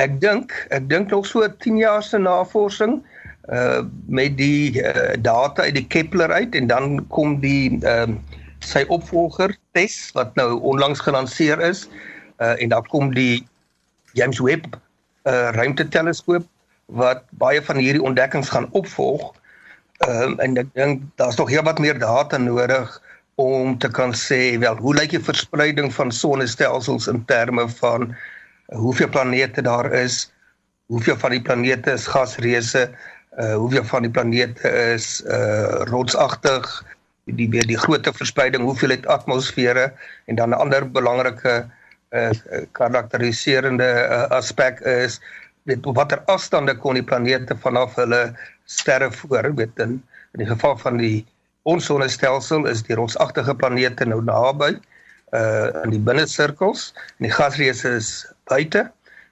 ek 0.00 0.18
dink 0.22 0.54
ek 0.76 0.88
dink 0.90 1.10
nog 1.14 1.26
so 1.28 1.46
10 1.64 1.80
jaar 1.82 2.02
se 2.02 2.18
navorsing 2.18 3.00
uh 3.50 3.82
met 4.06 4.36
die 4.38 4.78
uh, 4.82 5.16
data 5.18 5.66
uit 5.66 5.74
die 5.74 5.86
Kepler 5.86 6.32
uit 6.32 6.54
en 6.54 6.66
dan 6.70 7.00
kom 7.08 7.40
die 7.40 7.78
ehm 7.80 8.16
uh, 8.16 8.38
sy 8.60 8.84
opvolger 8.92 9.54
TESS 9.72 10.12
wat 10.12 10.34
nou 10.36 10.60
onlangs 10.72 11.00
gelanseer 11.00 11.60
is 11.64 11.86
uh 12.38 12.54
en 12.60 12.68
dan 12.68 12.86
kom 12.92 13.14
die 13.14 13.46
James 14.12 14.40
Webb 14.40 14.76
uh 15.24 15.50
ruimteteleskoop 15.56 16.46
wat 16.90 17.22
baie 17.30 17.62
van 17.62 17.76
hierdie 17.76 18.02
ontdekkings 18.02 18.48
gaan 18.48 18.68
opvolg. 18.70 19.32
Ehm 19.98 20.22
um, 20.22 20.38
en 20.38 20.58
ek 20.58 20.74
dink 20.74 21.02
daar's 21.20 21.36
nog 21.36 21.50
heelwat 21.50 21.78
meer 21.78 21.98
data 21.98 22.38
nodig 22.38 23.00
om 23.40 23.78
te 23.78 23.88
kan 23.88 24.12
sê 24.16 24.58
wel 24.58 24.76
hoe 24.76 24.94
lyk 24.94 25.14
die 25.14 25.22
verspreiding 25.22 25.92
van 25.94 26.12
sonnestelsels 26.12 27.08
in 27.08 27.24
terme 27.24 27.68
van 27.80 28.14
hoeveel 28.76 29.08
planete 29.08 29.62
daar 29.62 29.92
is, 29.92 30.32
hoeveel 30.86 31.16
van 31.16 31.30
die 31.30 31.42
planete 31.42 31.92
is 31.92 32.06
gasreuse, 32.06 32.90
uh 33.38 33.54
hoeveel 33.54 33.84
van 33.84 34.02
die 34.02 34.10
planete 34.10 34.68
is 34.94 35.22
uh 35.26 35.82
rotsagtig, 35.90 36.66
die 37.24 37.48
die 37.48 37.66
die 37.66 37.78
grootte 37.78 38.12
verspreiding, 38.12 38.62
hoeveel 38.62 38.96
het 38.96 39.06
atmosfere 39.06 39.92
en 40.26 40.34
dan 40.34 40.50
'n 40.50 40.62
ander 40.62 40.90
belangrike 40.90 41.70
uh 42.10 42.30
karakteriserende 42.72 43.86
uh, 43.86 44.26
aspek 44.34 44.80
is 44.80 45.20
weet 45.62 45.86
op 45.86 45.96
watter 45.96 46.22
afstande 46.26 46.74
kon 46.74 46.96
die 46.98 47.06
planete 47.06 47.56
vanaf 47.62 47.94
hulle 48.00 48.22
sterre 48.64 49.10
voor 49.12 49.54
weet 49.54 49.78
in 49.78 50.00
in 50.32 50.42
die 50.42 50.48
geval 50.48 50.76
van 50.78 50.96
die 50.96 51.26
ons 51.62 51.86
sonnestelsel 51.90 52.66
is 52.66 52.82
die 52.82 52.96
rotsagtige 52.98 53.54
planete 53.54 54.06
nou 54.08 54.22
naby 54.24 54.72
uh 55.32 55.84
in 55.84 55.90
die 55.94 56.02
binnesirkels 56.02 56.92
en 57.18 57.28
die 57.28 57.34
gasreuse 57.34 57.96
is 58.00 58.10
buite 58.50 58.90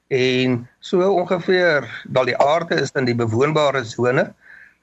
en 0.08 0.68
so 0.80 1.02
ongeveer 1.12 1.88
wel 2.12 2.24
die 2.24 2.36
aarde 2.38 2.74
is 2.74 2.92
in 2.94 3.04
die 3.04 3.16
bewoonbare 3.18 3.84
sone 3.84 4.32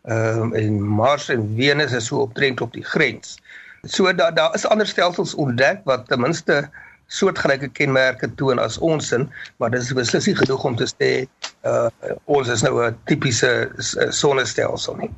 ehm 0.06 0.42
um, 0.42 0.54
en 0.54 0.82
Mars 0.82 1.30
en 1.30 1.56
Venus 1.58 1.92
is 1.92 2.06
so 2.06 2.20
optrent 2.28 2.62
op 2.62 2.74
die 2.74 2.84
grens. 2.84 3.38
So 3.82 4.14
daar 4.14 4.34
daar 4.34 4.54
is 4.54 4.66
ander 4.66 4.88
stelsels 4.88 5.34
ontdek 5.36 5.82
wat 5.84 6.08
ten 6.08 6.22
minste 6.22 6.70
soortgelyke 7.08 7.68
kenmerke 7.68 8.30
toon 8.36 8.60
as 8.60 8.78
ons 8.78 9.12
in, 9.12 9.30
maar 9.58 9.72
dis 9.72 9.94
beslis 9.94 10.26
nie 10.26 10.36
genoeg 10.36 10.64
om 10.64 10.76
te 10.76 10.88
sê 10.90 11.12
uh 11.66 11.90
ons 12.26 12.50
is 12.50 12.62
nou 12.62 12.86
'n 12.86 12.98
tipiese 13.06 13.72
sonnestelsel 14.10 14.96
nie. 14.96 15.12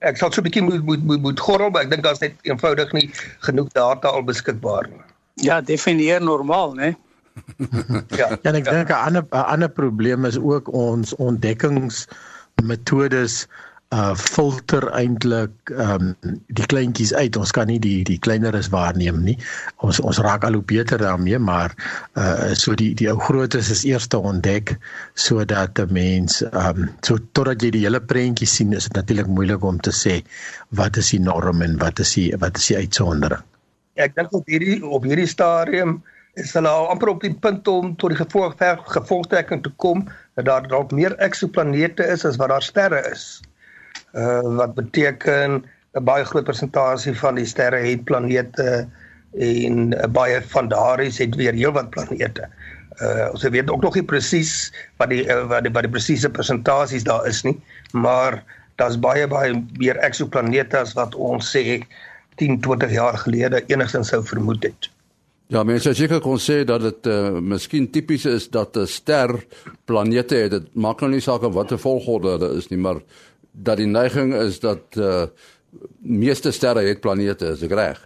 Ek 0.00 0.16
sal 0.16 0.32
so 0.32 0.40
'n 0.40 0.44
bietjie 0.48 0.62
moet 0.62 0.84
moet, 0.84 1.20
moet 1.20 1.40
gorrel, 1.40 1.70
maar 1.70 1.82
ek 1.82 1.90
dink 1.90 2.02
daar's 2.02 2.24
net 2.24 2.34
eenvoudig 2.42 2.92
nie 2.92 3.10
genoeg 3.40 3.68
data 3.72 4.08
al 4.08 4.24
beskikbaar 4.24 4.88
nie. 4.88 5.04
Ja, 5.42 5.60
definieer 5.60 6.22
normaal, 6.22 6.74
né? 6.74 6.94
ja, 8.20 8.28
ja, 8.30 8.38
en 8.46 8.54
ek 8.54 8.70
dink 8.70 8.88
'n 8.88 8.94
ander 8.94 9.22
'n 9.26 9.46
ander 9.54 9.68
probleem 9.68 10.24
is 10.24 10.38
ook 10.38 10.72
ons 10.72 11.14
ontdekkingsmetodes 11.14 13.48
uh 13.94 14.14
filter 14.18 14.88
eintlik 14.98 15.70
um 15.70 16.14
die 16.58 16.66
kleintjies 16.66 17.12
uit. 17.14 17.36
Ons 17.36 17.52
kan 17.54 17.66
nie 17.70 17.78
die 17.78 18.02
die 18.06 18.18
kleineres 18.18 18.68
waarneem 18.72 19.22
nie. 19.26 19.36
Ons 19.86 20.00
ons 20.00 20.18
raak 20.26 20.44
al 20.46 20.56
hoe 20.58 20.64
beter 20.72 20.98
daarmee, 20.98 21.38
maar 21.38 21.74
uh 22.18 22.54
so 22.54 22.74
die 22.74 22.94
die 22.94 23.10
ou 23.12 23.18
grootes 23.18 23.70
is 23.70 23.84
eers 23.84 24.06
te 24.06 24.18
ontdek 24.18 24.78
sodat 25.14 25.78
'n 25.78 25.92
mens 25.92 26.42
um 26.52 26.90
so 27.02 27.18
totdat 27.32 27.62
jy 27.62 27.70
die 27.70 27.84
hele 27.86 28.00
prentjie 28.00 28.46
sien, 28.46 28.72
is 28.72 28.84
dit 28.84 28.96
natuurlik 28.96 29.26
moeilik 29.26 29.64
om 29.64 29.80
te 29.80 29.90
sê 29.90 30.22
wat 30.70 30.96
is 30.96 31.10
die 31.10 31.20
norm 31.20 31.62
en 31.62 31.78
wat 31.78 31.98
is 31.98 32.14
die 32.14 32.34
wat 32.38 32.56
is 32.56 32.66
die 32.66 32.76
uitsondering 32.76 33.42
ek 33.94 34.14
dink 34.18 34.32
op 34.34 34.46
hierdie 34.50 34.80
op 34.82 35.06
hierdie 35.06 35.28
stadium 35.30 36.00
is 36.40 36.52
hulle 36.56 36.70
al 36.70 36.88
amper 36.90 37.12
op 37.12 37.22
die 37.22 37.34
punt 37.34 37.68
om 37.70 37.92
tot 37.96 38.10
die 38.10 38.18
gevolg 38.18 38.58
gevolgtrekking 38.90 39.62
te 39.62 39.70
kom 39.82 40.02
dat 40.34 40.48
daar 40.48 40.66
dalk 40.68 40.90
meer 40.90 41.14
eksoplanete 41.22 42.06
is 42.10 42.24
as 42.26 42.38
wat 42.40 42.50
daar 42.50 42.62
sterre 42.62 43.04
is. 43.10 43.42
Uh 44.14 44.42
wat 44.58 44.74
beteken 44.74 45.62
'n 45.94 46.04
baie 46.04 46.24
groot 46.24 46.44
persentasie 46.44 47.14
van 47.14 47.38
die 47.38 47.46
sterre 47.46 47.78
het 47.78 48.04
planete 48.04 48.88
en 49.38 49.94
uh, 49.94 50.06
baie 50.10 50.42
van 50.42 50.68
daardie 50.68 51.12
het 51.14 51.34
weer 51.34 51.54
heelwat 51.54 51.90
planete. 51.90 52.48
Uh 53.02 53.30
ons 53.30 53.42
weet 53.42 53.70
ook 53.70 53.82
nog 53.82 53.94
nie 53.94 54.04
presies 54.04 54.72
wat 54.96 55.10
die 55.14 55.22
uh, 55.26 55.46
wat 55.46 55.62
die 55.62 55.72
wat 55.72 55.86
die 55.86 55.94
presiese 55.94 56.30
persentasies 56.30 57.06
daar 57.06 57.26
is 57.26 57.42
nie, 57.42 57.60
maar 57.92 58.42
daar's 58.74 58.98
baie 58.98 59.26
baie 59.26 59.54
meer 59.78 59.96
eksoplanete 59.96 60.78
as 60.78 60.94
wat 60.98 61.14
ons 61.14 61.56
sê 61.56 61.82
10, 62.34 62.60
20 62.60 62.92
jaar 62.92 63.18
gelede 63.18 63.64
enigstens 63.66 64.08
sou 64.08 64.24
vermoed 64.24 64.62
het. 64.62 64.90
Ja, 65.52 65.62
mense 65.62 65.90
sê 65.90 65.94
seker 65.98 66.22
kon 66.24 66.40
sê 66.40 66.62
dat 66.64 66.80
dit 66.80 67.06
uh, 67.12 67.36
miskien 67.36 67.90
tipies 67.92 68.24
is 68.26 68.48
dat 68.48 68.76
'n 68.76 68.86
ster 68.86 69.30
planete 69.84 70.36
het. 70.36 70.50
Dit 70.50 70.74
maak 70.74 71.00
nou 71.00 71.10
nie 71.10 71.20
saak 71.20 71.42
watter 71.42 71.78
volgorde 71.78 72.30
hulle 72.32 72.56
is 72.56 72.70
nie, 72.70 72.78
maar 72.78 73.02
dat 73.52 73.76
die 73.76 73.86
neiging 73.86 74.34
is 74.34 74.60
dat 74.60 74.96
uh 74.96 75.26
meeste 76.00 76.52
sterre 76.52 76.86
het 76.86 77.00
planete, 77.00 77.46
is 77.46 77.62
ek 77.62 77.72
reg? 77.74 78.00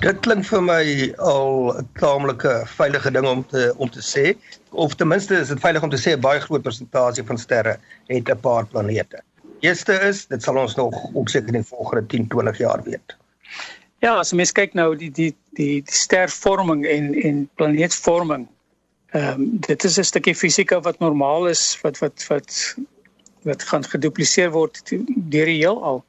Dit 0.00 0.20
klink 0.24 0.44
vir 0.44 0.62
my 0.62 1.14
al 1.18 1.76
'n 1.76 1.88
taamlike 2.00 2.64
veilige 2.66 3.10
ding 3.10 3.26
om 3.26 3.44
te 3.46 3.72
om 3.76 3.90
te 3.90 4.02
sê 4.02 4.34
of 4.70 4.94
ten 4.94 5.08
minste 5.08 5.38
is 5.38 5.48
dit 5.48 5.60
veilig 5.60 5.82
om 5.82 5.90
te 5.90 6.00
sê 6.00 6.16
'n 6.16 6.20
baie 6.20 6.40
groot 6.40 6.62
persentasie 6.62 7.24
van 7.24 7.38
sterre 7.38 7.78
het 8.08 8.28
'n 8.28 8.40
paar 8.40 8.66
planete 8.66 9.22
eerste 9.60 9.92
is, 10.08 10.26
dit 10.26 10.42
sal 10.42 10.56
ons 10.56 10.74
nog 10.74 10.94
ook 11.14 11.28
seker 11.28 11.54
in 11.54 11.62
die 11.62 11.68
volgende 11.68 12.06
10, 12.06 12.28
20 12.28 12.58
jaar 12.58 12.82
weet. 12.82 13.16
Ja, 13.98 14.14
as 14.14 14.32
mens 14.32 14.52
kyk 14.54 14.76
nou 14.78 14.92
die 14.96 15.10
die 15.10 15.32
die, 15.58 15.82
die 15.82 15.94
stervorming 15.94 16.84
en 16.86 17.14
en 17.22 17.48
planeetvorming. 17.54 18.46
Ehm 19.16 19.40
um, 19.40 19.48
dit 19.66 19.84
is 19.84 19.98
'n 19.98 20.04
stukkie 20.04 20.34
fisika 20.34 20.80
wat 20.80 20.98
normaal 20.98 21.48
is 21.48 21.80
wat 21.82 21.98
wat 21.98 22.26
wat 22.28 22.76
wat 23.42 23.62
gaan 23.62 23.84
gedupliseer 23.84 24.50
word 24.50 24.82
deur 24.88 25.50
die 25.50 25.58
heelal. 25.58 26.04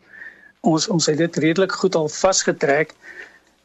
Ons 0.62 0.88
ons 0.88 1.06
het 1.06 1.18
dit 1.18 1.38
redelik 1.38 1.72
goed 1.72 1.96
al 1.96 2.10
vasgetrek. 2.10 2.94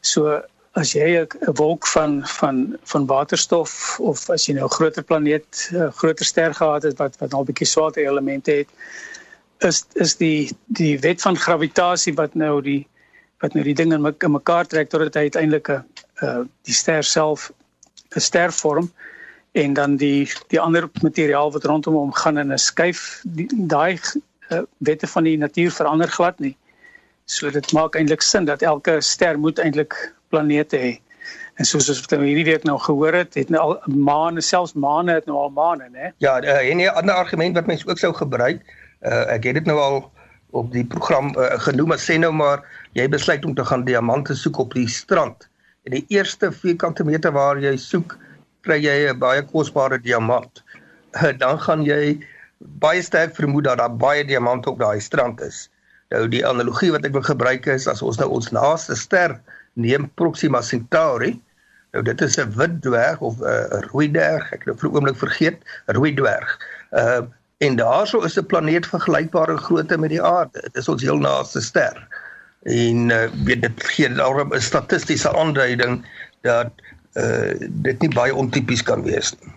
So 0.01 0.41
as 0.73 0.93
jy 0.93 1.21
'n 1.21 1.53
wolk 1.55 1.87
van 1.87 2.27
van 2.27 2.77
van 2.83 3.05
waterstof 3.05 3.99
of 3.99 4.29
as 4.29 4.45
jy 4.47 4.53
nou 4.55 4.65
'n 4.65 4.77
groter 4.77 5.03
planeet, 5.03 5.69
'n 5.71 5.91
groter 5.91 6.25
ster 6.25 6.53
gehad 6.53 6.83
het 6.83 6.97
wat 6.97 7.17
wat 7.19 7.33
al 7.33 7.45
bietjie 7.45 7.67
swaarder 7.67 8.03
elemente 8.03 8.51
het, 8.51 8.69
is 9.65 9.85
is 9.93 10.15
die 10.15 10.51
die 10.65 10.99
wet 10.99 11.21
van 11.21 11.37
gravitasie 11.37 12.13
wat 12.13 12.35
nou 12.35 12.61
die 12.61 12.87
wat 13.43 13.53
nou 13.53 13.63
die 13.65 13.75
ding 13.75 13.93
in, 13.93 14.05
in 14.05 14.31
mekaar 14.31 14.67
trek 14.67 14.89
totdat 14.89 15.15
hy 15.15 15.27
uiteindelik 15.29 15.69
'n 15.69 15.83
uh, 16.23 16.43
die 16.63 16.73
ster 16.73 17.03
self 17.03 17.51
'n 18.15 18.19
ster 18.19 18.51
vorm 18.51 18.91
en 19.51 19.73
dan 19.73 19.97
die 19.97 20.27
die 20.51 20.59
ander 20.59 20.89
materiaal 21.01 21.51
wat 21.51 21.65
rondom 21.65 21.93
hom 21.93 22.13
gaan 22.13 22.37
in 22.37 22.53
'n 22.53 22.57
skuif 22.57 23.21
daai 23.75 23.99
uh, 24.51 24.61
wette 24.77 25.07
van 25.07 25.23
die 25.23 25.37
natuur 25.37 25.71
verander 25.71 26.07
glad 26.07 26.39
nie. 26.39 26.55
So 27.25 27.49
dit 27.49 27.71
maak 27.73 27.95
eintlik 27.95 28.21
sin 28.21 28.45
dat 28.45 28.61
elke 28.61 29.01
ster 29.01 29.39
moet 29.39 29.59
eintlik 29.59 29.95
planete 30.29 30.77
hê. 30.77 30.93
En 31.55 31.65
soos 31.65 31.89
ons 31.89 32.01
nou 32.11 32.23
hierdie 32.25 32.45
week 32.45 32.63
nou 32.63 32.77
gehoor 32.79 33.13
het, 33.13 33.33
het 33.33 33.49
nou 33.49 33.61
al 33.61 33.75
maane, 33.87 34.41
selfs 34.41 34.73
maane 34.73 35.13
het 35.13 35.25
nou 35.25 35.37
al 35.37 35.49
maane, 35.49 35.87
né? 35.89 36.11
Ja, 36.17 36.41
uh, 36.43 36.69
en 36.71 36.77
'n 36.77 36.87
ander 36.87 37.15
argument 37.15 37.55
wat 37.55 37.65
mense 37.65 37.87
ook 37.87 37.99
sou 37.99 38.13
gebruik, 38.13 38.61
uh, 39.05 39.25
ek 39.33 39.47
het 39.49 39.59
dit 39.59 39.69
nou 39.69 39.77
al 39.79 39.97
op 40.55 40.71
die 40.73 40.85
program 40.85 41.31
uh, 41.37 41.55
genoem 41.65 41.95
as 41.95 42.05
sê 42.07 42.17
nou 42.21 42.31
maar 42.35 42.63
jy 42.97 43.07
besluit 43.11 43.45
om 43.45 43.55
te 43.55 43.65
gaan 43.65 43.85
diamante 43.87 44.35
soek 44.35 44.59
op 44.63 44.73
die 44.77 44.87
strand. 44.91 45.47
En 45.85 45.97
die 45.97 46.05
eerste 46.13 46.51
vierkante 46.51 47.05
meter 47.05 47.33
waar 47.35 47.59
jy 47.61 47.75
soek, 47.77 48.17
kry 48.65 48.79
jy 48.81 49.11
'n 49.11 49.19
baie 49.19 49.43
kosbare 49.51 49.99
diamant. 50.01 50.63
Uh, 51.15 51.31
dan 51.37 51.59
gaan 51.59 51.85
jy 51.85 52.19
baie 52.81 53.01
sterk 53.01 53.35
vermoed 53.35 53.63
dat 53.63 53.77
daar 53.77 53.95
baie 53.95 54.25
diamante 54.25 54.69
op 54.69 54.79
daai 54.79 54.99
strand 54.99 55.41
is. 55.41 55.69
Nou 56.09 56.27
die 56.27 56.45
analogie 56.45 56.91
wat 56.91 57.05
ek 57.05 57.13
wil 57.13 57.25
gebruik 57.25 57.65
is 57.65 57.87
as 57.87 58.01
ons 58.01 58.17
nou 58.17 58.29
ons 58.29 58.51
naaste 58.51 58.95
ster 58.95 59.39
neem 59.75 60.09
Proxima 60.15 60.61
Centauri, 60.61 61.35
Nou 61.95 62.03
dit 62.03 62.21
is 62.21 62.35
'n 62.37 62.51
wit 62.59 62.81
dwerg 62.81 63.21
of 63.23 63.39
'n 63.39 63.47
uh, 63.47 63.79
rooi 63.91 64.11
dwerg, 64.11 64.51
ek 64.51 64.63
het 64.63 64.65
nou 64.65 64.77
vir 64.77 64.89
'n 64.89 64.95
oomblik 64.95 65.17
vergeet, 65.17 65.59
rooi 65.85 66.13
dwerg. 66.13 66.59
Uh 66.91 67.21
en 67.57 67.75
daarso 67.75 68.19
is 68.21 68.37
'n 68.37 68.45
planeet 68.45 68.87
vergelykbare 68.87 69.57
grootte 69.57 69.97
met 69.97 70.09
die 70.09 70.21
aarde. 70.21 70.61
Dit 70.61 70.75
is 70.75 70.87
ons 70.87 71.01
heel 71.01 71.17
naaste 71.17 71.61
ster. 71.61 72.07
En 72.63 73.09
uh 73.09 73.27
weet 73.43 73.61
dit 73.61 73.83
gee 73.83 74.13
daarom 74.13 74.53
'n 74.53 74.61
statistiese 74.61 75.35
aanduiding 75.37 76.05
dat 76.41 76.71
uh 77.13 77.53
dit 77.69 77.99
nie 77.99 78.09
baie 78.09 78.35
ontipies 78.35 78.83
kan 78.83 79.03
wees 79.03 79.35
nie. 79.39 79.53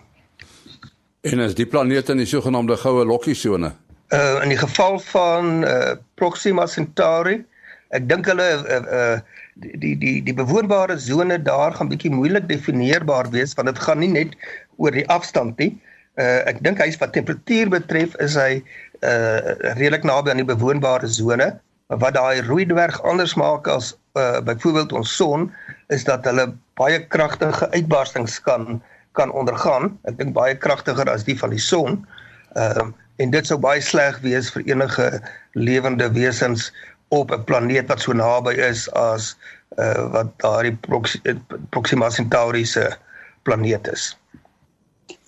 En 1.21 1.39
as 1.39 1.53
die 1.53 1.65
planeet 1.65 2.09
in 2.09 2.17
die 2.17 2.25
sogenaamde 2.25 2.77
goue 2.77 3.05
lokkie 3.05 3.35
sone. 3.35 3.73
Uh 4.09 4.39
in 4.43 4.49
die 4.49 4.57
geval 4.57 4.99
van 4.99 5.63
uh 5.63 5.91
Proxima 6.15 6.67
Centauri, 6.67 7.45
ek 7.89 8.09
dink 8.09 8.25
hulle 8.25 8.47
uh, 8.63 8.79
uh 8.99 9.19
die 9.59 9.97
die 9.97 10.23
die 10.23 10.33
bewoonbare 10.33 10.99
sone 10.99 11.41
daar 11.41 11.73
gaan 11.73 11.89
bietjie 11.89 12.11
moeilik 12.11 12.47
definieerbaar 12.47 13.29
wees 13.29 13.53
want 13.53 13.67
dit 13.67 13.79
gaan 13.79 13.99
nie 13.99 14.11
net 14.11 14.35
oor 14.77 14.91
die 14.91 15.07
afstand 15.07 15.57
nie. 15.57 15.81
Uh 16.19 16.43
ek 16.51 16.61
dink 16.65 16.81
hy's 16.83 16.99
wat 16.99 17.15
temperatuur 17.15 17.71
betref 17.71 18.15
is 18.23 18.35
hy 18.39 18.61
uh 19.07 19.55
redelik 19.77 20.03
naby 20.03 20.33
aan 20.33 20.43
die 20.43 20.51
bewoonbare 20.51 21.07
sone. 21.07 21.51
Wat 21.89 22.13
daai 22.13 22.43
rooi 22.45 22.65
dwerg 22.69 22.99
anders 23.07 23.35
maak 23.39 23.67
as 23.71 23.93
uh 24.19 24.41
byvoorbeeld 24.43 24.93
ons 24.93 25.15
son 25.15 25.49
is 25.95 26.03
dat 26.03 26.27
hulle 26.27 26.51
baie 26.79 26.99
kragtige 27.07 27.69
uitbarstings 27.71 28.39
kan 28.45 28.81
kan 29.17 29.31
ondergaan. 29.31 29.93
Ek 30.07 30.19
dink 30.19 30.35
baie 30.35 30.57
kragtiger 30.57 31.09
as 31.09 31.25
die 31.27 31.37
van 31.39 31.55
die 31.55 31.63
son. 31.71 32.03
Ehm 32.55 32.91
uh, 32.91 33.05
en 33.19 33.33
dit 33.33 33.47
sou 33.47 33.57
baie 33.59 33.81
sleg 33.83 34.21
wees 34.23 34.47
vir 34.55 34.63
enige 34.71 35.07
lewende 35.59 36.07
wesens 36.15 36.69
op 37.11 37.31
'n 37.35 37.43
planeet 37.43 37.89
wat 37.91 37.99
so 37.99 38.13
naby 38.13 38.53
is 38.55 38.87
as 38.95 39.35
uh, 39.77 40.07
wat 40.11 40.31
daardie 40.39 40.77
Proxima 41.69 42.09
Centauri 42.09 42.65
se 42.65 42.85
planeet 43.43 43.87
is. 43.87 44.15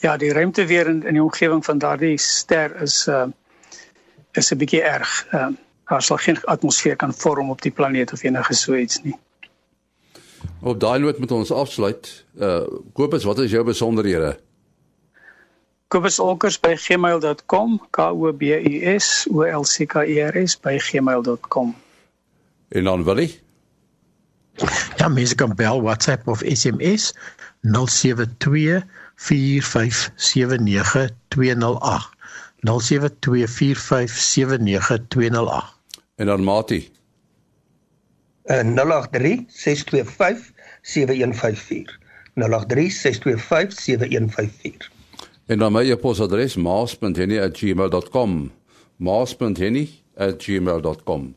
Ja, 0.01 0.17
die 0.17 0.31
ruimte 0.33 0.65
weer 0.65 0.87
in, 0.89 1.03
in 1.05 1.13
die 1.13 1.23
omgewing 1.23 1.65
van 1.65 1.77
daardie 1.77 2.17
ster 2.17 2.73
is 2.81 3.07
uh 3.07 3.27
is 4.33 4.51
'n 4.51 4.57
bietjie 4.57 4.81
erg. 4.81 5.25
Uh 5.33 5.51
daar 5.91 6.01
sal 6.01 6.17
geen 6.17 6.39
atmosfeer 6.43 6.95
kan 6.95 7.13
vorm 7.13 7.49
op 7.49 7.61
die 7.61 7.71
planeet 7.71 8.13
of 8.13 8.23
enige 8.23 8.53
so 8.53 8.75
iets 8.75 9.01
nie. 9.03 9.17
Op 10.61 10.79
daai 10.79 10.99
noot 10.99 11.19
moet 11.19 11.31
ons 11.31 11.51
afsluit. 11.51 12.25
Uh 12.39 12.63
Kobus, 12.93 13.23
wat 13.23 13.39
is 13.39 13.51
jou 13.51 13.63
besonderhede? 13.63 14.39
kobusolkers@gmail.com 15.91 17.79
k 17.91 17.97
o 17.99 18.31
b 18.33 18.41
u 18.43 18.99
s 18.99 19.27
o 19.31 19.43
l 19.43 19.63
c 19.63 19.85
k 19.85 19.95
e 20.07 20.23
r 20.23 20.35
s@gmail.com 20.47 21.75
En 22.69 22.83
dan 22.83 23.03
wil 23.03 23.19
jy? 23.19 23.39
Ja, 24.95 25.07
mense 25.07 25.35
kan 25.35 25.55
bel, 25.55 25.81
WhatsApp 25.81 26.27
of 26.27 26.41
SMS 26.45 27.13
072 27.61 28.85
4579208. 29.21 32.09
072 32.61 33.47
4579208. 33.47 33.53
En 36.15 36.25
dan 36.25 36.43
Mati. 36.43 36.89
Uh, 38.45 38.59
083 38.59 39.45
625 39.47 40.51
7154. 40.81 41.99
083 42.33 42.91
625 42.91 43.79
7154. 43.79 44.91
En 45.45 45.57
dan 45.57 45.71
my 45.71 45.91
e-posadres 45.91 46.55
maas.henny@gmail.com. 46.55 48.51
maas.henny@gmail.com. 48.95 51.35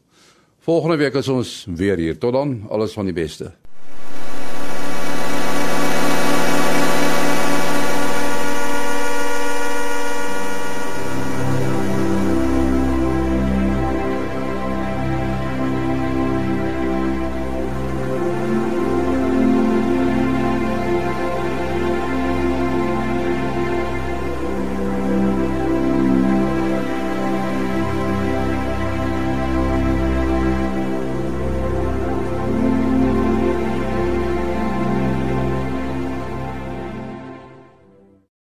Volgende 0.59 0.97
week 0.97 1.15
is 1.15 1.29
ons 1.29 1.67
weer 1.75 1.97
hier. 1.97 2.19
Tot 2.19 2.33
dan, 2.33 2.67
alles 2.69 2.93
van 2.93 3.05
die 3.05 3.13
beste. 3.13 3.55